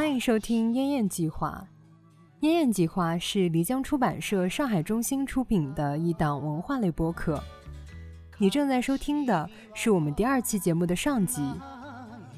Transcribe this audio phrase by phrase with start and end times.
[0.00, 1.62] 欢迎收听《燕燕计划》。
[2.46, 7.38] 《燕燕计划》是漓江出版社上海中心出品的一档文化类播客。
[8.38, 11.42] 你正在收听的是我们第二期节目的上集，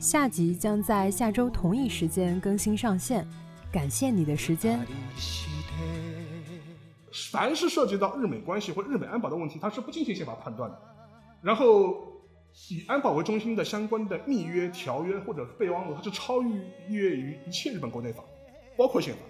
[0.00, 3.24] 下集将在下周同一时间更新上线。
[3.70, 4.84] 感谢你的时间。
[7.30, 10.76] 凡是涉及到日美关系或日美安保的问题，它是不进行宪法判断的。
[11.40, 12.11] 然后。
[12.68, 18.22] 以安保为中心的相关的密约、条约或者备忘录，它是超越于一切日本国内法，
[18.76, 19.20] 包括宪法。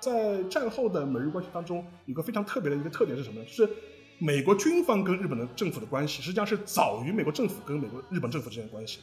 [0.00, 3.46] 在战后的美日关系当中，有个非常特别的一个特点是什么呢？
[3.46, 3.68] 是
[4.18, 9.00] 美国军方跟日本的政府的关系，实际上是早于美国政府跟美国日本政府之间的关系。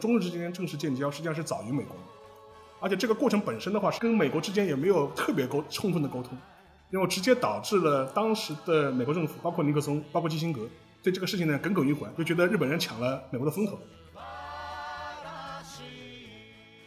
[0.00, 1.96] 中日之间正式建交，实际上是早于美国，
[2.80, 6.36] 而且这个过程本身的话，是跟美国之间也没有特别沟充分的沟通。
[6.92, 10.68] 因为直接导致了当时的美国政府，包括尼克松，包括基辛格，
[11.02, 13.78] 对这个事情呢耿耿于怀，就觉得日本人抢了美国的风头。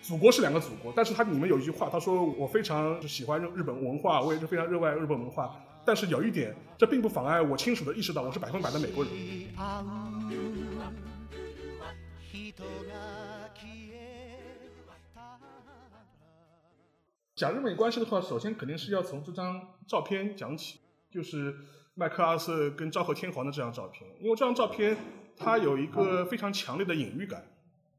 [0.03, 9.11] 祖国是两个祖国，但是他里面有一句话，他说我非常喜欢日日本文化，我也是非常热爱日本文化，但是有一点，这并不妨碍我清楚的意识到我是百分百的美国人。
[17.36, 20.80] 讲日美关系的话，首先肯定是要从这张照片讲起，
[21.11, 21.53] 就是
[21.94, 24.09] 麦克阿瑟跟昭和天皇的这张照片。
[24.22, 24.95] 因为这张照片
[25.36, 27.45] 它有一个非常强烈的隐喻感，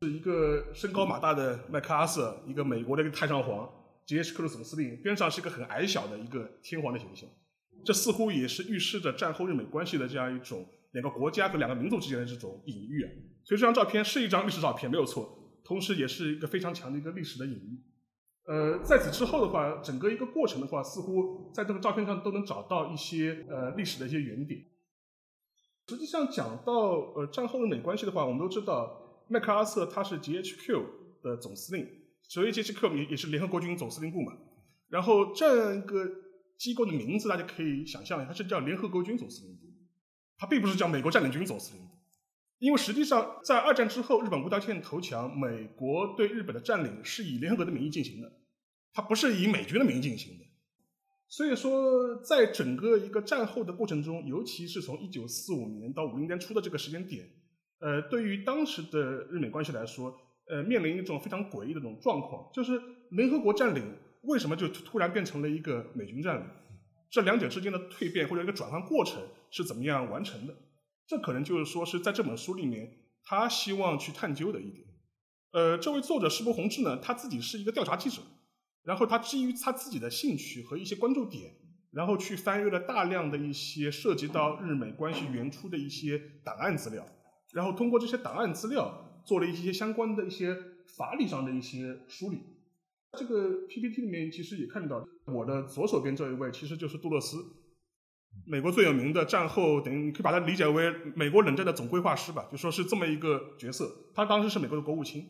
[0.01, 3.70] 是一个身高马大的麦克阿瑟，一个美国的一个太上皇，
[4.06, 7.28] 杰克克总司令，边上是一个很矮小的一个天皇的形象。
[7.84, 13.11] 这似乎也是预示着战后日美关系的这样一种两个国家和两个民族之间的这种隐喻啊。
[13.45, 17.83] 所以这张照片是一张历史照片，没有错，同时也是一个非常强的一个历史的隐喻。
[18.47, 24.65] 呃，在此之后的话，整个一个过程的话，似乎在这个照片上都能找到一些呃历史的一些原点。
[25.89, 26.73] 实际上讲到
[27.15, 30.85] 呃战后日美关系的话，我们都知道麦克阿瑟他是 GHQ
[31.23, 31.89] 的总司令，
[32.23, 34.33] 所以 GHQ 也也是联合国军总司令部嘛。
[34.89, 36.09] 然后这样一个
[36.56, 39.67] 机构的名字大家可以想象一下，它是叫联合国军总司令部，
[40.39, 41.96] 它并不是叫美国占领军总司令部。
[42.59, 48.33] 因为实际上，在二战之后，日本无条件投降，美国对日本的占领是以联合国的名义进行的，
[48.93, 50.44] 它不是以美军的名义进行的。
[51.28, 57.28] 所以说，在整个一个战后的过程中，尤其是从一九四五年到五零年初的这个时间点，
[57.81, 60.17] 呃，对于当时的日美关系来说，
[60.49, 62.81] 呃，面临一种非常诡异的这种状况，就是
[63.11, 63.83] 联合国占领
[64.23, 66.47] 为什么就突然变成了一个美军占领？
[67.11, 70.55] 这两者之间的蜕变或者一个转换过程是怎么样完成的？
[71.06, 74.87] 这可能就是说是在这本书里面，他希望去探究的一点。
[75.53, 78.21] 呃，这位作者石博宏志呢，他自己是一个调查记者，
[78.83, 81.55] 然后他基于他自己的兴趣和一些关注点，
[81.93, 87.06] 然后去翻阅了大量的一些涉及到日美关系原初的一些档案资料，
[87.53, 90.56] 然后通过这些档案资料做了一些相关的一些
[90.97, 92.38] 法理上的一些梳理。
[93.17, 97.38] 这个 PPT 里面其实也看到，我的左手边这一位其实就是杜勒斯。
[98.45, 103.91] 美国最有名的战后，等于你可以把它理解为美国冷战的总规划师吧，就说是这么一个角色。
[104.15, 105.25] 他当时是美国的国务卿，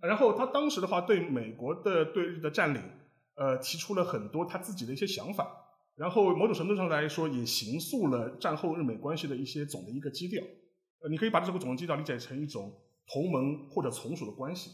[0.00, 2.82] 然后他当时的话对美国的对日的占领，
[3.34, 5.48] 呃，提出了很多他自己的一些想法，
[5.96, 10.42] 然后某种程度上来说也形塑了战后日美关系的一些总的一个基调。
[11.00, 12.72] 呃，你可以把这个总的基调理解成一种
[13.12, 14.70] 同盟或者从属的关系。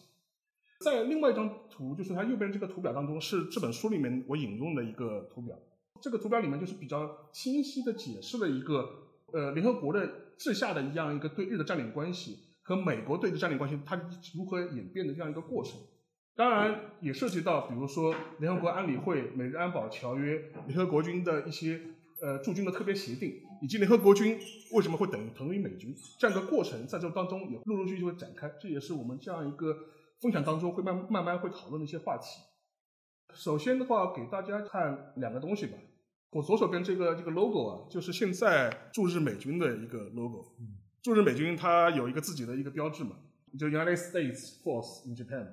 [0.85, 5.57] 在另外一张图，就是它右边这个图表当中，是这本书里面我引用的一个图表。
[6.01, 8.89] 这个图表里面就是比较清晰的解释了一个
[9.33, 13.97] 呃联合国的治下的一样一个对日的占领关系和美国对日占领关系它
[14.37, 15.79] 如何演变的这样一个过程。
[16.37, 21.81] 当然也涉及到比如说联合国安理会、美日安保条约、联合国军的一些
[22.21, 24.39] 呃驻军的特别协定，以及联合国军
[24.73, 28.49] 为什么会等于等于美军这样一个过程，在这当中也陆陆续续会展开。
[28.61, 29.77] 这也是我们这样一个
[30.21, 32.41] 分享当中会慢慢慢会讨论的一些话题。
[33.35, 35.73] 首先的话，给大家看两个东西吧。
[36.31, 40.55] 我左手边这个这个 logo 啊，就是现在驻日美军的一个 logo。
[41.03, 43.17] 驻日美军它有一个自己的一个标志嘛，
[43.59, 45.47] 就 United States Force in Japan。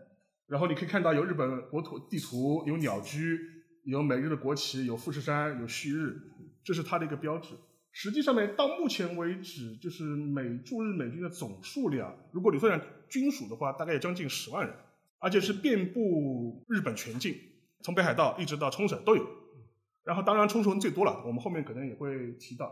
[0.48, 3.40] 然后你可以看到有日本国土地图，有鸟居，
[3.84, 6.22] 有美日的国旗，有富士山，有旭日，
[6.64, 7.56] 这是它的一个标志。
[7.92, 14.76] 实际上面到目前为止，就是美驻日美军的总数量，如果你算上军属的话，大概有将近十万人，
[15.20, 17.34] 而且是遍布日本全境，
[17.82, 19.26] 从北海道一直到冲绳都有。
[20.06, 22.72] 然后当然冲绳最多了，我们后面可能也会提到。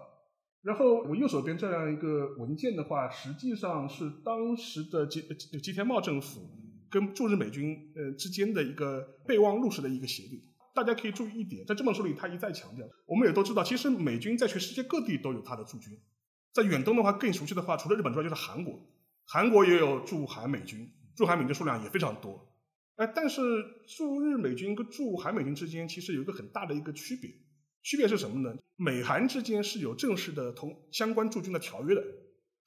[0.61, 5.21] 然后我右手边这样一个文件的话，实际上是当时的吉
[5.59, 6.39] 吉田茂政府
[6.89, 10.39] 跟驻日美军呃之间的一个备忘录式的一个协定。
[10.75, 15.91] 大家可以注意一点，在这本书里他一再强调，我们也都知道，其实美军在全世界各地都有他的驻军。
[16.53, 18.79] 在远东的话，更熟悉的话，除了日本之外就是韩国。
[19.25, 22.52] 韩国也有驻韩美军，驻韩美军数量也非常多。
[22.95, 23.41] 哎，但是
[23.87, 27.31] 驻日美军跟驻韩美军之间其实有一个很大的一个区别，
[27.81, 28.55] 区别是什么呢？
[28.75, 32.03] 美韩之间是有正式的同相关驻军的条约的，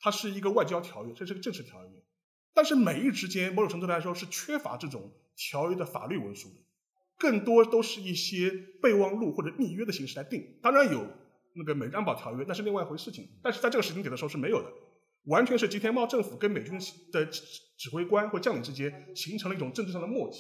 [0.01, 1.91] 它是一个外交条约，这是个正式条约。
[2.53, 6.57] 但是美日之间某种程度来说是缺乏这种条约的法律文书的，
[7.19, 8.51] 更多都是一些
[8.83, 10.59] 备忘录或者密约的形式来定。
[10.61, 11.07] 当然有
[11.55, 13.29] 那个美日安保条约，那是另外一回事情。
[13.43, 14.73] 但是在这个时间点的时候是没有的。
[15.27, 16.79] 完全是吉田茂政府跟美军
[17.13, 20.39] 的指挥官或将领之间形成了一种政治上的默契。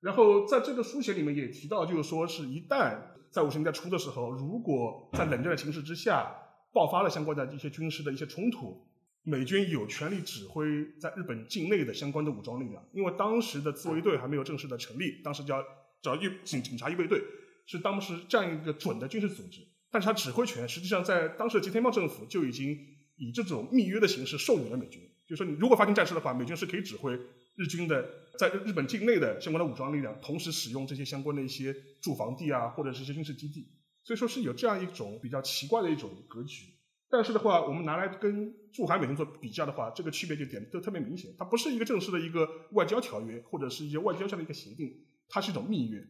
[0.00, 2.96] 然后在这个书写里面也提到，就是说是一旦
[3.32, 6.32] 在五十年代初的时候，如果在冷战的形势之下
[6.72, 8.86] 爆发了相关的一些军事的一些冲突，
[9.22, 10.64] 美军有权利指挥
[11.00, 12.80] 在日本境内的相关的武装力量。
[12.92, 15.62] 因为当时的自卫队还没有正式的成立，当时叫
[16.02, 17.22] 叫预警警察预备队，
[17.66, 19.60] 是当时这样一个准的军事组织。
[19.90, 22.76] 但是它指挥权实际上在当时的吉田茂政府就已经。
[23.18, 27.12] 以这种密约的形式授予了美军，就是说，你如果发生战事的话，美军是可以指挥
[27.56, 33.68] 日军的在日本境内的相关的武装力量，同时使用这些相关的一些驻防地啊，或者是一些军事基地。
[34.04, 36.64] 所以说是有这样一种比较奇怪的一种格局。
[37.10, 41.34] 但是的话，我们拿来跟驻韩美军做比较的话，这个区别就点都特别明显。
[41.38, 44.94] 它不是一个正式的一个外交条约，或者是一些外交上的一个协定，
[45.28, 46.02] 它是一种密约。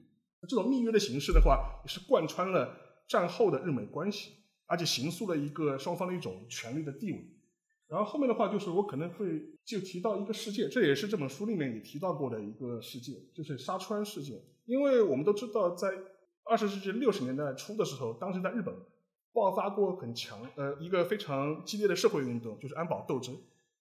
[0.49, 2.77] 这种密约的形式的话，也是贯穿了
[3.09, 4.33] 战后的日美关系。
[4.69, 7.25] 而且形塑了一个双方的一种权力的地位，
[7.89, 14.41] 然后后面的话就是我可能会就提到一个事件，这也是这本书里面也提到过的一个事件，就是沙川事件。
[14.67, 15.89] 因为我们都知道，在
[16.45, 18.75] 二十世纪六十年代初的时候，当时在日本
[19.33, 23.35] 爆发过很强呃一个非常激烈的社会运动，就是安保斗争。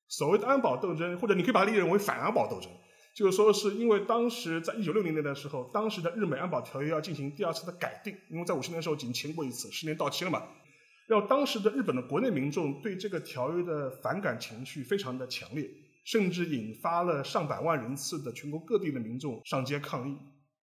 [0.07, 2.71] 所谓的安保斗争，或者你可以把它理解为反安保斗争，
[3.13, 10.43] 就是说是因为当时在一九六零年的时候，当时的日美安保条约要进行第二次的改定，因为在五十年的时候已经签过一次，十年到期了嘛。
[11.07, 15.65] 让当时的日本的国内民众对这个条约的反感情绪非常的强烈，
[16.03, 20.17] 甚至引发了上百万人次的全国各地的民众上街抗议，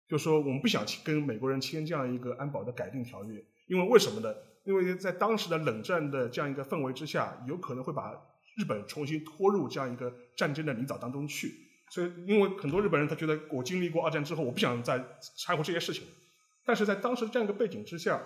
[0.06, 4.34] 就说我们不想跟美国人签这样一个安保的改定条约，因为为什么呢？
[4.64, 8.12] 因为在当时的冷战的这样一个氛围之下，有可能会把
[8.58, 11.54] 日本重新拖入这样一个战争的泥沼当中去。
[11.90, 15.02] 所以，因为很多日本人他觉得我经历过二战之后，我不想再
[15.38, 16.04] 掺和这些事情。
[16.66, 18.20] 但是在当时这样一个背景之下。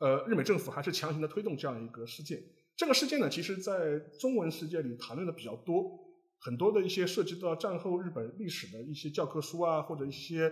[0.00, 2.42] 呃，日美政府还是强行的推动这样一个事件。
[2.74, 5.98] 这个事件呢，其实在中文世界里谈论的比较多，
[6.38, 10.50] 很多的一些涉及到战后日本历史的一些教科书啊，或者一些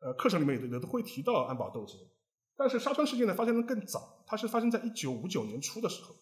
[0.00, 1.96] 呃课程里面也都会提到安保斗争。
[2.56, 6.14] 但是沙川事件呢，发生的更早，它是发生在一九五九年初的时候。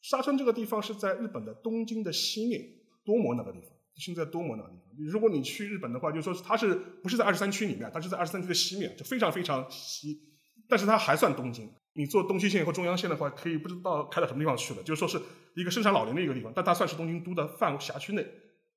[0.00, 2.62] 沙川这个地方是在日本的东京的西面，
[3.04, 4.84] 多摩那个地方，现在多摩那个地方。
[5.10, 6.72] 如果你去日本的话，就说它是
[7.02, 10.20] 不是在二十三区里面，它是在二十三区的西面，就非常非常西，
[10.68, 11.68] 但是它还算东京。
[11.94, 14.82] 你坐东西线或中央线的话，可以不知道开到什么地方去了。
[14.82, 15.20] 就是说是
[15.54, 18.26] 一个生产老林的一个地方，但它算是东京都的范辖区内。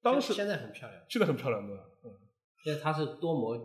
[0.02, 1.84] 当时现在很漂亮，现在很漂亮，对吧？
[2.04, 2.12] 嗯。
[2.64, 3.58] 现在它是多摩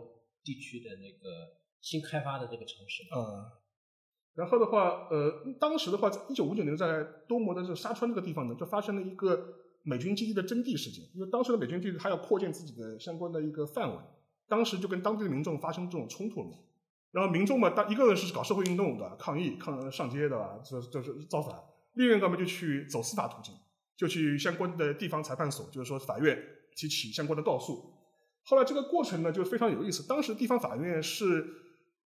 [0.43, 3.03] 地区的那个新开发的这个城市。
[3.03, 3.45] 嗯。
[4.35, 9.53] 然后的话，呃，当时的话，在一九五九年，在多摩的这沙川这个地方呢，就发生了一个
[9.83, 11.03] 美军基地的征地事件。
[11.15, 13.97] 因为当时的美军基地它要扩建自己的相关的一个范围，
[14.47, 16.57] 当时就跟当地的民众发生这种冲突了。
[17.11, 21.55] 然后民众嘛，当一个人是搞社会运动的抗议、抗上街的，这就是造反；
[21.93, 23.51] 另一个嘛就去走司法途径，
[23.97, 26.39] 就去相关的地方裁判所，就是说法院
[26.75, 27.91] 提起相关的告诉。
[28.43, 31.43] 后来这个过程呢就非常有意思，当时地方法院是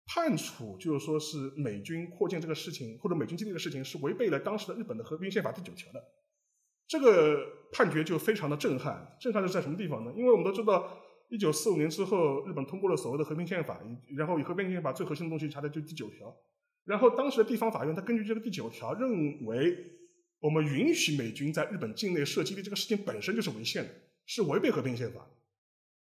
[0.07, 6.03] 判处，就是说是美军扩建这个事情或者美军基地的事情是违背了当时的日本的和平宪法第九条的。
[6.89, 7.39] 这个
[7.71, 10.13] 判决就非常的震撼，震撼是在什么地方呢？
[10.17, 11.05] 因为我们都知道。
[11.29, 13.79] 一九四五年之后，日本通过了所谓的和平宪法，
[14.17, 16.35] 然后以和平宪法最核心的东西查的就第九条。
[16.85, 19.77] 然后当时的地方法院，他根据这个第九条，认为
[20.41, 23.91] 我们允许美军在日本境内设基地这个事情本身就是违宪的，
[24.25, 25.27] 是违背和平宪法。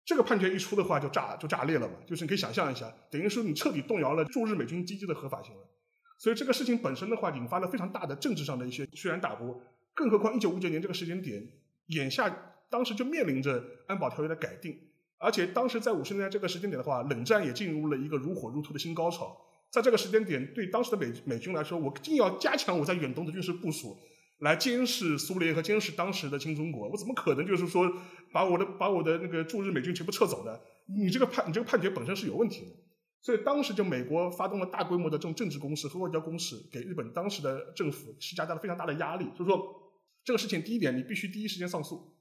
[0.03, 5.69] 这个判决一出的话，就炸就炸裂了嘛，就是你可以想象一下，等于说你彻底动摇了驻日美军基地的合法性了。
[6.17, 9.61] 所以这个事情本身的话，引发了非常大的政治上的一些轩然大波。
[9.93, 11.47] 更何况一九五九年这个时间点，
[11.87, 14.75] 眼下当时就面临着安保条约的改定。
[15.21, 19.37] 而且当时在五十年代这个时间点的话，冷战也进入了一个如火如荼的新高潮。
[19.69, 23.95] 在这个时间点，对当时的美美军来说，我既要加强我在远东的军事部署，
[24.39, 27.89] 来监视苏联和监视当时的新中国，我怎么可能就是说
[28.33, 30.59] 把我的把我的那个驻日美军全部撤走呢？
[30.87, 32.71] 你这个判你这个判决本身是有问题的。
[33.21, 39.25] 所以当时就美国发动了大规模的这种政治攻势和外交攻势，给日本当时的政府施加了非常大的压力。
[39.37, 39.63] 所以说
[40.25, 42.15] 这个事情，第一点，你必须第一时间上诉，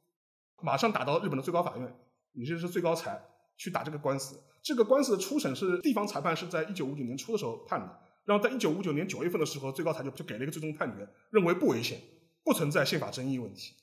[0.63, 1.97] 马上打到日本的最高法院。
[2.33, 3.21] 你这是最高裁
[3.57, 12.01] 去打这个官司，这个官司的初审是地方裁判是在一九五九年初的时候判的，然后在一九五九年九月份的时候，最高裁就就给了一个最终判决，认为不危险，
[12.45, 13.75] 不存在宪法争议问题。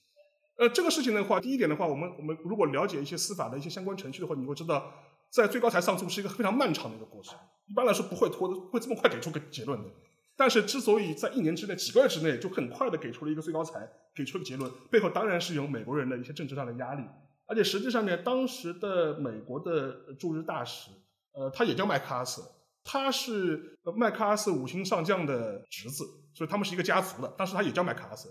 [0.58, 4.92] 呃，这个事情的话，第一点的话，我们我们如果了解一些司法的一些相关程序的话，你会知道，
[5.30, 7.38] 在最高裁上诉是一个非常漫长的一个过程，
[7.68, 9.90] 一般来说不会拖的，会这么快给出个结论的。
[10.36, 17.04] 但是之所以在一年之内、几个月之内就很快的给出了一个最高裁，给出了结论，背后当然是有美国人的一些政治上的压力，
[17.48, 20.92] 而且实际上面当时的美国的驻日大使，
[21.32, 22.44] 呃，他也叫麦克阿瑟，
[22.84, 28.30] 他是麦克阿瑟五星上将的侄子，所以他们是一个家族的，当时他也叫麦克阿瑟。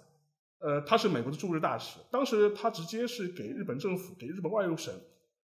[0.59, 4.93] 呃，他是美国的驻日大使，当时他直接是给日本政府、给日本外务省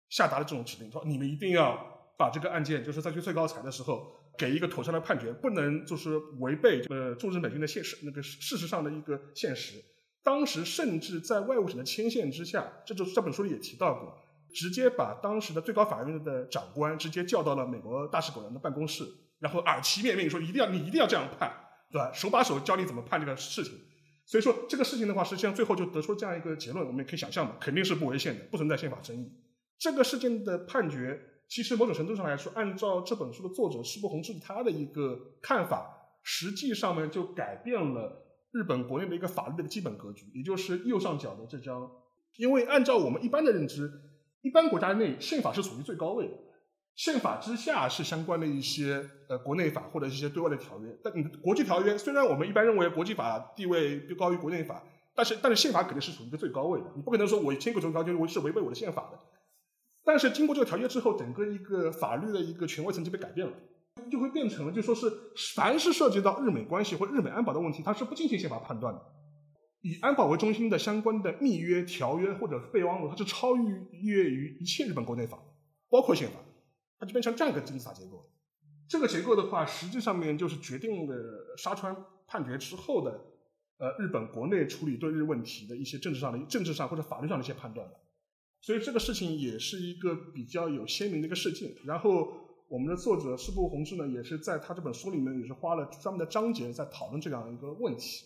[0.08, 1.76] 下达了这种指令，说你们一定要
[2.16, 9.82] 把这个案件，就是在去最高裁的时候给一个妥善的判决，不能就是违背呃驻日美军的现实那个事实上的一个现实。
[10.24, 14.16] 当时甚至在外务省的牵线之下，这就这本书里也提到过，
[14.54, 19.04] 直接把当时的最高法院的长官直接叫到了美国大使馆的办公室，
[19.40, 21.52] 然后耳提面命说一定要你一定要这样判，
[21.90, 22.12] 对吧？
[22.12, 23.72] 手把手教你怎么判这个事情。
[24.24, 29.28] 所以说这个事情的话，实际上最后就得出这样一个结论，我们也可以想象嘛，肯定是不违宪的，不存在宪法争议。
[29.78, 35.90] 这个事件的判决，其实某种程度上来说，按照这本书的作者施部弘志他的一个看法，
[36.22, 38.21] 实际上面就改变了
[38.52, 41.90] 日本国内的一个法律的基本格局，也就是右上角的这张。
[42.36, 43.90] 因为按照我们一般的认知，
[44.42, 46.34] 一般国家内宪法是处于最高位的。
[46.94, 54.82] 宪法之下是相关的一些呃国内法或者一些对外的条约，但你国际条约虽然我们一般认为国际法地位高于国内法，
[55.14, 59.18] 但是但是宪法肯定是处于一个最高位的，你不可能说我签个这种条约我是违背我的宪法的。
[60.04, 63.54] 但是经过这个条约之后，整个一个法律的一个权威层级被改变了，
[64.10, 65.10] 就会变成了就说是
[65.54, 69.00] 凡是涉及到日美关系或日美安保的问题，它是不进行宪法判断的。
[69.80, 75.38] 以安保为中心的相关的密约、条约或者备忘录，它是超越于一切日本国内法，
[75.90, 76.36] 包括宪法。
[76.98, 78.30] 它就变成这样一个金字塔结构，
[78.88, 81.96] 这个结构的话，实际上面就是决定了沙川
[82.28, 83.10] 判决之后的，
[83.78, 87.92] 呃，日本国内处理对日问题的一些政治上的、政治上或者法律上的一些判断了。
[88.60, 91.74] 所以这个事情也是一个比较有鲜明的一个事件。
[91.84, 92.41] 然后
[92.72, 98.24] 我们的作者师部弘志呢，也是在他这本书里面也是花了专门的章节在讨论这样一个问题。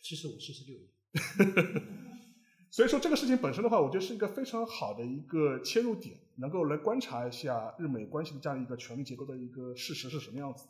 [0.00, 0.78] 七十五、七十六。
[2.70, 10.68] 所以说这个事情本身的话，我觉得是一个非常好的一个切入点，能够来观察一下日美关系的这样一个权力结构的一个事实是什么样子。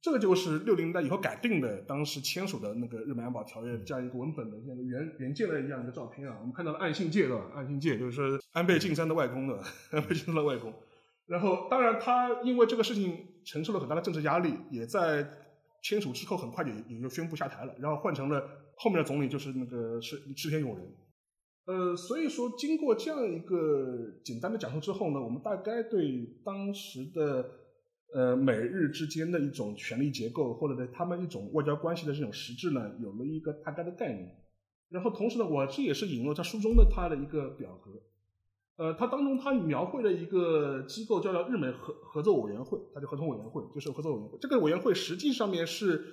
[0.00, 6.38] 这个就是六零年代以后改定的，当时签署的那个日美安保条约这样一个文本的这样原原件的一样一个照片啊。
[6.40, 7.50] 我们看到了岸信介对吧？
[7.54, 9.62] 岸信介就是说安倍晋三的外公的，
[9.92, 10.72] 安倍晋三的外公。
[11.28, 15.28] 然后当然他因为这个事情承受了很大的政治压力，也在
[15.82, 18.42] 签署之后很快也也就宣布下台了，然后换成了
[18.76, 20.88] 后面的总理就是那个是池田勇人。
[21.66, 27.50] 呃，所以说经过这样一个简单的讲述之后呢，我们大概对当时的
[28.14, 34.34] 呃美日之间的一种权力结构，或者对他们一种外交关系的这种实质呢，有了一个大概的概念。
[34.88, 37.90] 然后同时呢，我这也是引入他书中的他的一个表格，
[38.78, 44.38] 呃，他当中他描绘了一个机构叫做日美合合作委员会，它叫合同委员会，就是合作委员会。
[44.40, 46.04] 这个委员会实际上面是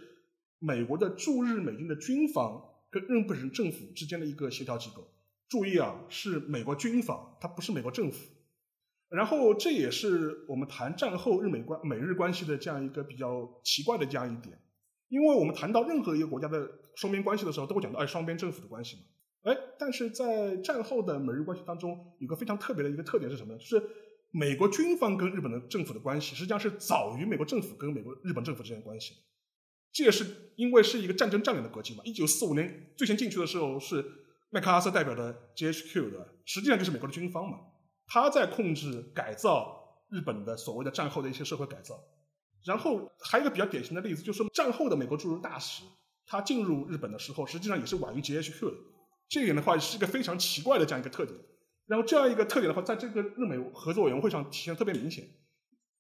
[0.58, 5.08] 美国的驻日美军的军方跟日本政府之间的一个协调机构。
[5.48, 8.26] 注意啊，是美国军方，它不是美国政府。
[9.10, 14.60] 然后这也是我们谈战后日美关美日关系的这样一个比较奇怪的这样一点，
[15.10, 19.04] 因为我们谈到任何一个国家的双边关系的时候，都会讲到哎双边政府的关系嘛。
[19.46, 23.60] 哎，但是在战后的美日关系当中，有个非常特别的一个特点是什么呢？
[23.60, 23.82] 就是
[24.32, 29.16] 美国军方跟日本的政府的关系，实际上是早于美国政府跟美国日本政府之间的关系。
[29.92, 32.02] 这也是因为是一个战争占领的格局嘛。
[32.04, 34.04] 一九四五年最先进去的时候是。
[34.52, 37.58] 麦克阿瑟代表的 GHQ 的，实际上就是美国的军方嘛，
[38.08, 42.02] 他在控制改造日本的所谓的战后的一些社会改造。
[42.64, 45.84] 然后还有一个比较典型的例子，就是战后的美国驻日大使，
[46.26, 48.78] 他进入日本的时候，实际上也是晚于 GHQ 的。
[49.28, 51.38] 这一点的话是一个非常奇怪的这样一个特点。
[51.88, 55.24] 然后这样一个特点的话，在这个日美合作委员会上体现特别明显。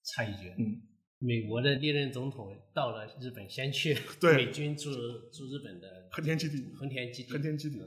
[0.03, 0.81] 插一句，嗯，
[1.19, 3.95] 美国的历任总统到了日本，先去
[4.35, 7.79] 美军驻驻日本的横田基地，横田基地，横田基地。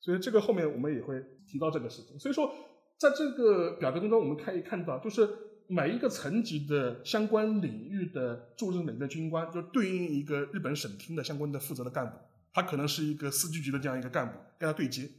[0.00, 1.14] 所以这个后面我们也会
[1.46, 2.18] 提到这个事情。
[2.18, 2.50] 所以说，
[2.98, 5.28] 在这个表格当中，我们可以看到，就是
[5.68, 12.16] 每一个层级的相关领域的驻日美的军官，就对应一个日本省厅的相关的负责的干部，
[12.52, 15.10] 他可能是一个司局级的这样一个干部，跟他对接。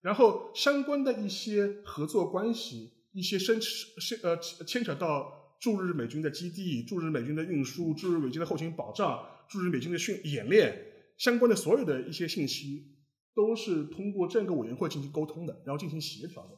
[0.00, 4.36] 然后相关的一些合作关系，一些牵牵呃
[4.66, 10.86] 牵扯到驻日美军的基地、驻日美军的运输、驻日美军的后勤保障、驻日美军的训演练
[11.18, 12.90] 相关的所有的一些信息。
[13.36, 16.50] 都是通过这样一个委员会进行沟通的，然后进行协调的。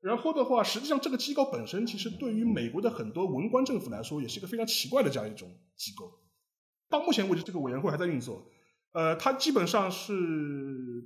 [0.00, 6.10] 然后的话，实际上这个机构本身其实对于美国的很多文官政府来说，也是一个非常奇怪的这样一种机构。
[6.88, 8.50] 到目前为止，这个委员会还在运作。
[8.92, 10.12] 呃，它基本上是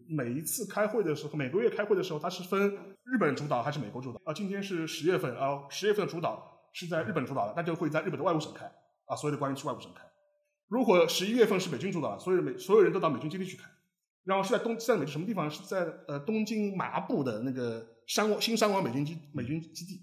[0.08, 2.70] 每一次开会的时候，每个月开会的时候，它是分
[3.04, 4.32] 日本主导还是美国主导啊？
[4.32, 8.64] 今天是十月份啊，十月份主导是在日本主导的，那就会在日本的外务省开
[9.06, 10.02] 啊，所有的官员去外务省开。
[10.68, 13.64] 如果十一月份是美军主导，所有美所有人都到美军基地去开，
[14.24, 15.50] 然后是在东在美什么地方？
[15.50, 20.00] 是在呃东京麻布的那个山新山王美军基美军基地。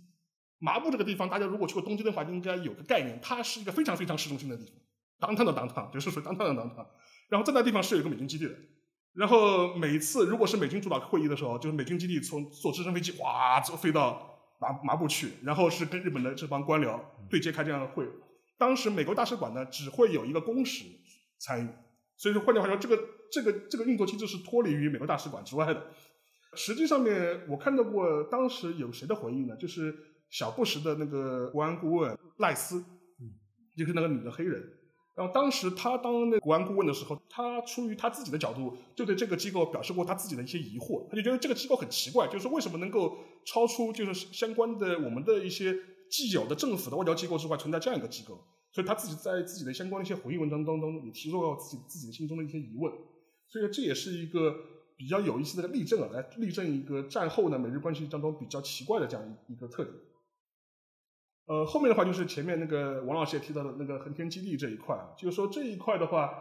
[0.59, 4.75] 麻布这个地方，大家如果去过东京的话，应该有个概念，它是一个非常非常市中心的地方，
[5.17, 6.85] 当当的当当，就是说当当的当当。
[7.29, 8.55] 然后在那地方是有一个美军基地的。
[9.13, 18.07] 然后每次如果是美军主导会议的时候，就是美军基地从坐直升飞机哗就飞到麻麻布去，然后是跟日本的这帮官僚对接开这样的会。
[18.57, 20.85] 当时美国大使馆呢，只会有一个公使
[21.39, 21.69] 参与，
[22.17, 22.99] 所以说换句话说，这个
[23.31, 25.87] 这个这个运作机制是脱离于美国大使馆之外的。
[26.53, 29.55] 实际上面我看到过，当时有谁的回忆呢？
[29.55, 29.95] 就是
[30.29, 32.83] 小布什的那个国安顾问赖斯，
[33.75, 34.61] 就是那个女的黑人。
[35.19, 41.05] 然后当时他当那国安顾问的时候，他出于他自己的角度，就对这个机构表示过他自己的一些疑惑。
[41.09, 45.75] 他就觉得这个机构很奇怪，就是为什么能够超出就是相关的我们的一些。
[46.09, 52.91] 既有的政府的外交机构之外，存在这样一个机构，所以他自己在自己的相关的一些回忆文章当中也提出了自己自己的心中的一些疑问，
[53.47, 54.55] 所以这也是一个
[54.97, 59.95] 比较有意思的例证啊，来例证一个战后呢美日关系当中比较奇怪的这样一个特点。
[61.49, 66.31] 呃，后面的话就是前面那个王老师也提到的那个恒天基地这一块啊，就是说这一块的话，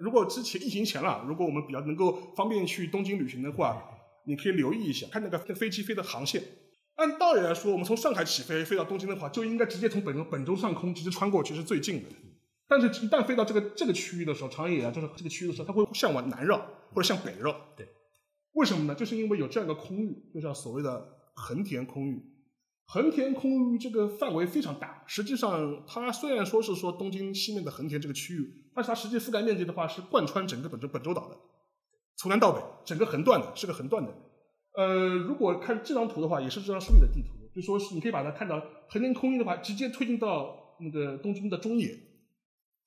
[0.00, 3.80] 如果之前疫情前了，如果我们比较能够方便去东京旅行的话，
[4.24, 6.42] 你可以留意一下，看那个飞机飞的航线。
[6.96, 12.08] 按道理来说，我们从上海起飞飞到东京的话，就应该直接从本州本州上空直接穿过去是最近的。
[12.66, 16.58] 但是，一旦飞到这个这个区域的时候，长野啊，就是这个区域的时候，它会向往南绕
[16.92, 17.54] 或者向北绕。
[17.76, 17.86] 对，
[18.54, 18.96] 为什么呢？
[18.96, 22.20] 就是因为有这样一个空域，就叫所谓的横田空域。
[22.88, 31.36] 横田空域这个范围非常大，实际上它虽然说是说东京西面的横田这个区域，但是它实际覆盖面积的话是贯穿整个本州本州岛的，
[32.16, 34.14] 从南到北整个横断的，是个横断的。
[34.74, 41.92] 呃，如果看这张图的话，也是这张书里的地图，就说是你可以把它看到横田空域的话，直接推进到那个东京的中野。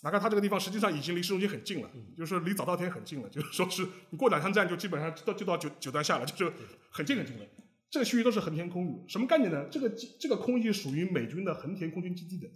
[0.01, 6.53] 哪怕它这个地方实际上已经离市中心很近了，就是离早稻田很近了，就是说是你过两趟站就基本上到就到九九段下了，就是
[6.89, 7.43] 很近很近了。
[7.89, 9.67] 这个区域都是横田空域，什么概念呢？
[9.71, 12.47] 这个这个空域属于美军的横田空军基地的，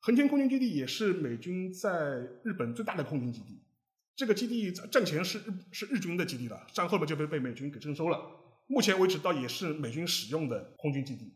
[0.00, 1.90] 横田空军基地也是美军在
[2.44, 3.62] 日本最大的空军基地。
[4.14, 8.20] 这个基地战前是日是日军的基地了，战后面就被被美军给征收了。
[8.66, 11.32] 目前为止，倒也是美军使用的空军基地。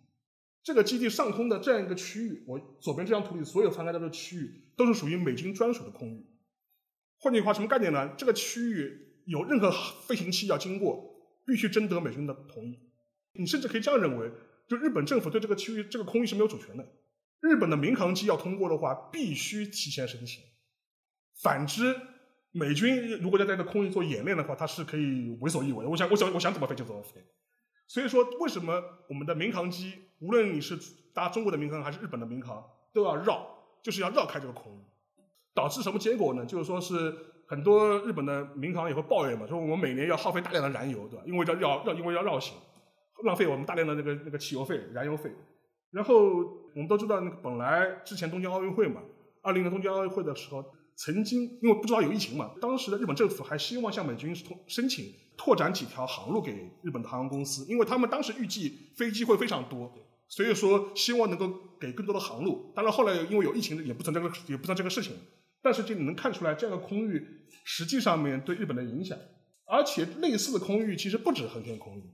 [0.62, 6.24] 这个基地上空的这样一个区域，我左边这张图里所有翻开的区域，都是属于美军专属的空域。
[7.18, 8.14] 换句话，什么概念呢？
[8.16, 9.72] 这个区域有任何
[10.06, 12.78] 飞行器要经过，必须征得美军的同意。
[13.34, 14.30] 你甚至可以这样认为，
[14.66, 16.86] 就日本政府对这个区域、这个空域是没有主权的。
[17.40, 20.42] 日本的民航机要通过的话，必须提前申请。
[21.42, 21.94] 反之。
[22.56, 25.90] 美军如果要在这空域做演练的话，它是可以为所欲为的。
[25.90, 27.20] 我想，我想，我想怎么飞就怎么飞。
[27.88, 30.78] 所以说，为什么我们的民航机，无论你是
[31.12, 33.44] 搭中国的民航还是日本的民航，都要绕，
[33.82, 34.78] 就是要绕开这个空域，
[35.52, 36.46] 导致什么结果呢？
[36.46, 37.12] 就是说是
[37.48, 41.24] 很多日本的民航也会抱怨嘛，说我们每年要耗费大量的燃油，对吧？
[41.26, 42.56] 因为要绕，要因为要绕行，
[43.22, 45.30] 浪费我们大量的那个那个汽油费、燃油费。
[45.92, 46.34] 然后
[46.74, 49.00] 我们都知道，那个本来之前东京奥运会嘛，
[49.42, 50.64] 二零年东京奥运会的时候。
[50.96, 56.52] 曾经因为不知道有疫情嘛，当时的日本政府还希望向美军通申请拓展几条航路给
[56.84, 59.92] 日本的航空公司，因为他们当时预计飞机会非常多，
[60.28, 62.72] 所以说希望能够给更多的航路。
[62.76, 65.16] 当然后来因为有疫情，也不存在这个也不算这个事情。
[65.60, 67.26] 但是就你能看出来，这样的空域
[67.64, 69.18] 实际上面对日本的影响，
[69.66, 72.04] 而且类似的空域其实不止横田空域，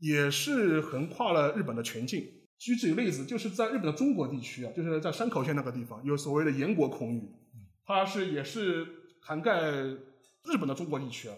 [0.00, 2.26] 也是横跨了日本的全境。
[2.58, 7.22] 举几个例子，就是在日本的中国地区啊，就是在山口县那个地方，有所谓的岩国空域。
[7.86, 8.86] 它是也是
[9.22, 11.34] 涵盖日本的中国地区啊，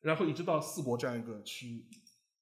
[0.00, 1.84] 然后一直到四国这样一个区域，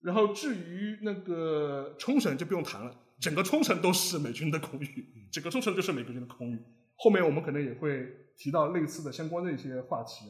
[0.02, 6.58] 然后至于那个冲绳就不用谈了，整个冲绳都是美军的空域，整个冲绳就是美国军的空域。
[6.96, 10.26] 后面我们可能也会提到类似的相关的一些话题。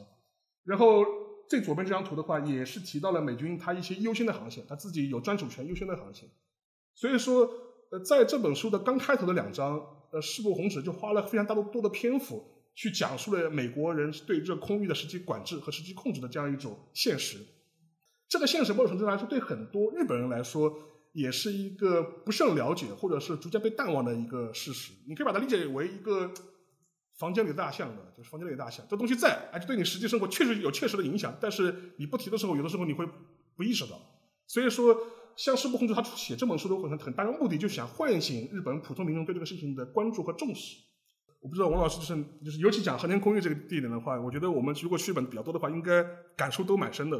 [0.63, 1.03] 然后
[1.49, 6.29] 最左边这张图的话，也是提到了美军它一些优先的航线，它自己有专属权优先的航线。
[6.95, 7.49] 所以说，
[7.91, 9.81] 呃，在这本书的刚开头的两章，
[10.11, 12.55] 呃，世部弘止就花了非常大的多的篇幅。
[12.75, 17.39] 去讲述了美国人对这空域的实际管制和实际控制的这样一种现实。
[18.29, 20.79] 这个现实某种程度来说，对很多日本人来说，
[21.11, 24.93] 也是一个不甚了解或者是逐渐被淡忘的一个事实。
[25.09, 26.31] 你可以把它理解为一个
[27.19, 31.37] 房间里的大象的，就是房间里的大象，这东西在，而且对你实际生活确实有确实的影响。
[31.39, 33.05] 但是你不提的时候，有的时候你会
[33.55, 33.99] 不意识到。
[34.47, 34.97] 所以说，
[35.35, 40.77] 像世部控制他写这本书的很很大的目的，就是想唤醒日本普通民众对这个事情的关注和重视。
[41.41, 46.03] 我不知道王老师就是就是，尤其讲航天空域这个地点的话，我觉得我们如果去日本比较多的话，应该
[46.35, 47.19] 感触都蛮深的。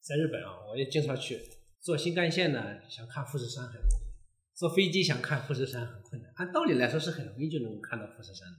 [0.00, 1.38] 在日本啊，我也经常去
[1.80, 3.99] 坐新干线呢，想看富士山很容易；
[4.60, 6.30] 坐飞机想看富士山很困难。
[6.36, 8.56] 按道理来说是很容易就能够看到富士山的，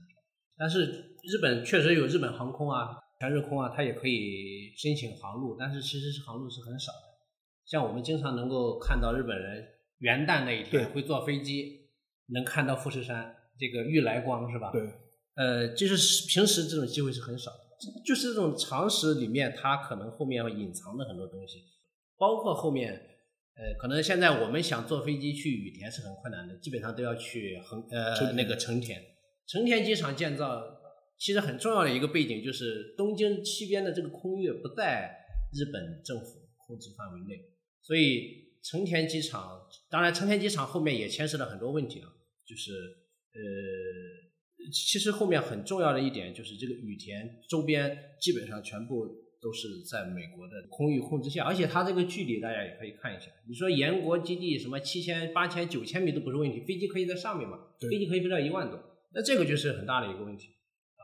[0.58, 6.98] 但是日本确实有日本航空啊、全日空啊，它也可以申请航路，但是其实是航路是很少的。
[7.64, 9.64] 像我们经常能够看到日本人
[9.98, 11.88] 元旦那一天会坐飞机，
[12.26, 14.72] 能看到富士山这个玉来光是吧？
[14.72, 14.82] 对。
[15.36, 21.62] 呃，就是平时这种机会是很少的，就是这种常识里面，它可能后面隐藏的很多东西，
[22.18, 23.11] 包括后面，
[23.54, 29.02] 呃，可能现在我们想坐飞机去羽田是很困难的，基本上都要去横呃那个成田。
[29.46, 30.62] 成田机场建造
[31.18, 35.14] 其实很重要的一个背景就是东京西边的这个空域不在
[35.52, 37.40] 日本政府控制范围内。
[37.82, 39.60] 所以成田机场，
[39.90, 42.08] 当然成田机场后面也牵涉了很多问题啊，
[42.46, 42.72] 就是
[43.34, 49.06] 呃，其实后面很重要的一点就是这个羽田周边基本上全部
[49.42, 58.78] 都是在美国的空域控制下，而且它这个距离大家也可以看一下，你说延国基地什么七千、八千、九千米都不是问题，飞机可以在上面嘛，飞机可以飞到一万多，
[59.12, 60.48] 那这个就是很大的一个问题。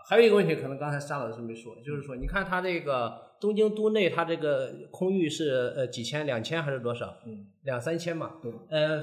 [0.09, 7.18] 还有一个问题，可能刚才沙老师没说，就是说，你看它这个东京都内，它这个空域是呃几千、两千还是多少？
[7.27, 8.37] 嗯，两三千嘛。
[8.42, 8.51] 对。
[8.70, 9.03] 呃，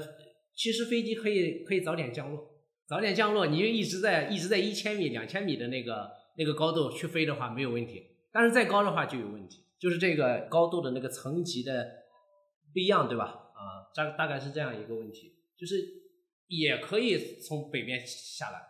[0.56, 2.50] 其实飞机可以可以早点降落，
[2.88, 8.02] 早点降落，你就一直在一直在一千米、两千米的那个那个高度去飞的话没有问题，
[8.36, 11.88] 但是再高的话就有问题，就是这个高度的那个层级的
[12.72, 13.24] 不一样，对吧？
[13.54, 15.76] 啊，大大概是这样一个问题，就是
[16.48, 18.60] 也可以从北边下来。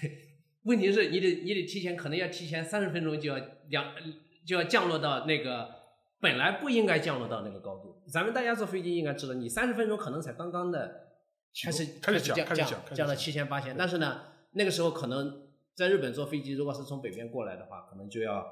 [0.00, 0.10] 对。
[0.66, 3.38] 问题是你得你得提前，可能要提前三十分钟就要
[3.70, 3.94] 降
[4.44, 5.68] 就要降落到那个
[6.20, 8.02] 本来不应该降落到那个高度。
[8.12, 11.08] 咱们大家坐飞机应该知道，你三十分钟可能才刚刚的
[11.64, 14.22] 开始开始降降降到七千八千，但是呢，
[14.52, 18.44] 那个时候可能在日本坐飞机，如果是从北边过来的话，可能就要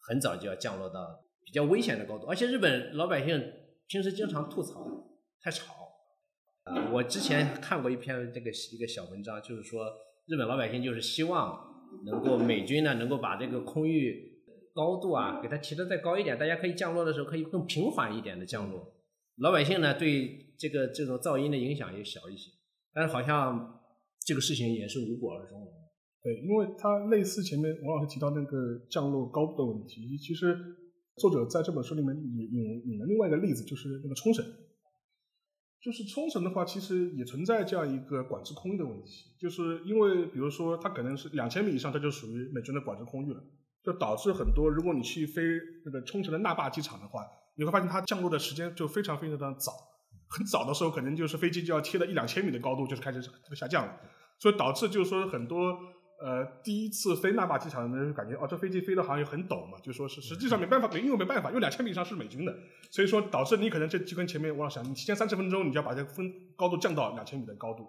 [0.00, 2.26] 很早就要降落到比较危险的高度。
[2.26, 3.52] 而且日本老百姓
[3.86, 4.84] 平时经常吐槽
[5.40, 5.74] 太吵。
[6.64, 9.86] 啊，我之前看过一篇这个一个小文章，就是说。
[10.26, 11.58] 日本老百姓就是希望
[12.04, 18.94] 能够美军呢能够把这个空域高度啊给它提得再高一点，大家可以降落的时候可以更平缓一点的降落。
[19.38, 22.48] 老百姓呢对这个这种噪音的影响也小一些，
[22.92, 23.80] 但是好像
[24.24, 25.72] 这个事情也是无果而终了。
[26.22, 30.54] 对，因为它类似前面王老师提到那个降落高度的问题，其实
[31.16, 34.44] 作者在这本书里面引引引了另外一个例子，就是那个冲绳。
[35.80, 43.42] 就是冲绳的话，其实也存在这样一个管制空域的问题，就是因为比如说它可能是两千米以上，它就属于美军的管制空域了，
[43.82, 45.40] 就导致很多如果你去飞
[45.86, 49.72] 那个冲绳的那霸机场的话，你会发现它降落的时间就非常非常的早，
[50.28, 54.00] 很早的时候可能就是飞机就要贴到一两千米的高度就是开始这个下降了，
[54.38, 55.78] 所以导致就是说很多。
[56.22, 62.54] 呃，第一次飞那霸机场的人感觉，哦，这飞机飞的好像也很陡嘛，就说是实际上没办法，没因为没办法，因为两千米以上是美军的，
[62.90, 67.88] 所以说导致你可能这就跟前面我想，你提前三十分钟你就要把这个分高度降到两千米的高度。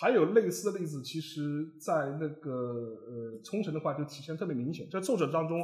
[0.00, 5.60] 还有类似的例子，其实在那个呃冲绳的话就体现特别明显，在作者当中，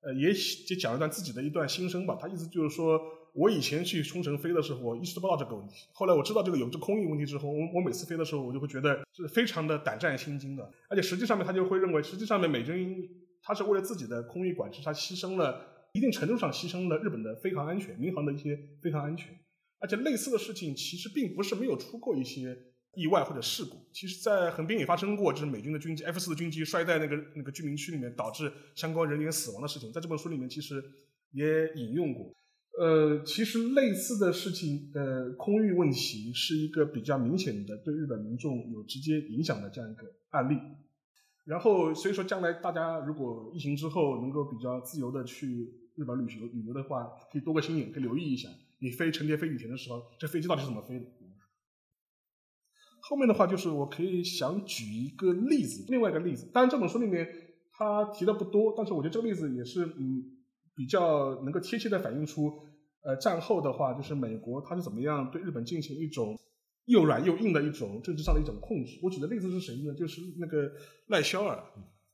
[0.00, 3.00] 呃也也讲了段自己的一段心声吧，他意思就是说。
[3.34, 5.86] 我以前去冲绳飞的时候，我意识不到这个问题。
[5.92, 10.70] 后来我知道这个有这空域问题之后，我我每次飞的时候，我就会觉得是非常的胆战心惊的。
[10.88, 12.96] 而且实际上面，他就会认为，实际上面美军
[13.42, 19.38] 他是为了自己的空域管制，他牺牲了一定程度上牺牲了日本的飞航安全、民航的一些飞航安全。
[19.80, 22.56] 而且类似的事情其实并不是没有出过一些
[22.94, 23.76] 意外或者事故。
[23.92, 30.82] 其实，在横滨也发生过，就是美军的军机 F 四的军机摔在那个那个居民区里面，导致相关人员死亡的事情，在这本书里面其实
[31.30, 32.34] 也引用过。
[32.78, 40.56] 呃，其实类似的事情，呃，空域问题是一个比较明显的对日本民众有直接影响的这样一个案例。
[41.44, 51.06] 然后，所以说将来大家如果疫情之后能够比较自由的去日本旅游旅游的话，可以多个心眼，可以留意一下，你飞成田飞羽田的时候，这飞机到底是怎么飞的。
[53.00, 57.26] 后面的话就是我可以想举一个例子，另外一个例子，当然这本书里面
[57.72, 60.22] 他提的不多，但是我觉得这个例子也是嗯
[60.76, 62.67] 比较能够贴切的反映出。
[63.08, 66.38] 呃，战后的话，就是美国它是怎么样对日本进行一种
[66.84, 69.00] 又软又硬的一种政治上的一种控制。
[69.02, 69.94] 我举的例子是谁呢？
[69.94, 70.70] 就是那个
[71.06, 71.58] 赖肖尔。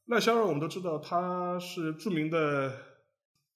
[0.07, 2.73] 赖肖尔我们都知道，他是著名的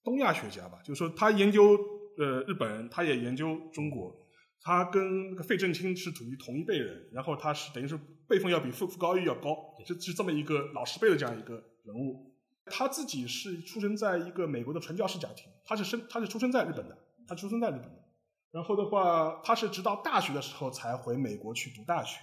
[0.02, 0.80] 东亚学家吧？
[0.82, 1.78] 就是说他研究
[2.16, 4.12] 呃日本，他也研究中国。
[4.60, 7.96] 他跟那个费正清是属于同一辈人，然后他是等于是
[8.26, 12.34] 辈分要比傅傅高义要高，是是这么一个老师辈的这样一个人物。
[12.66, 16.98] 他自己是出生在一个美国的传教士家庭，他是生他是出生在日本的。
[17.28, 17.88] 他出生在日本，
[18.50, 22.18] 然后的话，他是直到大学的时候才回美国去读大学。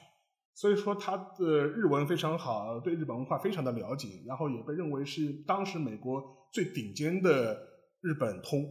[0.55, 7.53] 所以说他的日文非常好，对日本文化非常的了解，然后也被认为是当时美国最顶尖的
[8.01, 8.63] 日本通。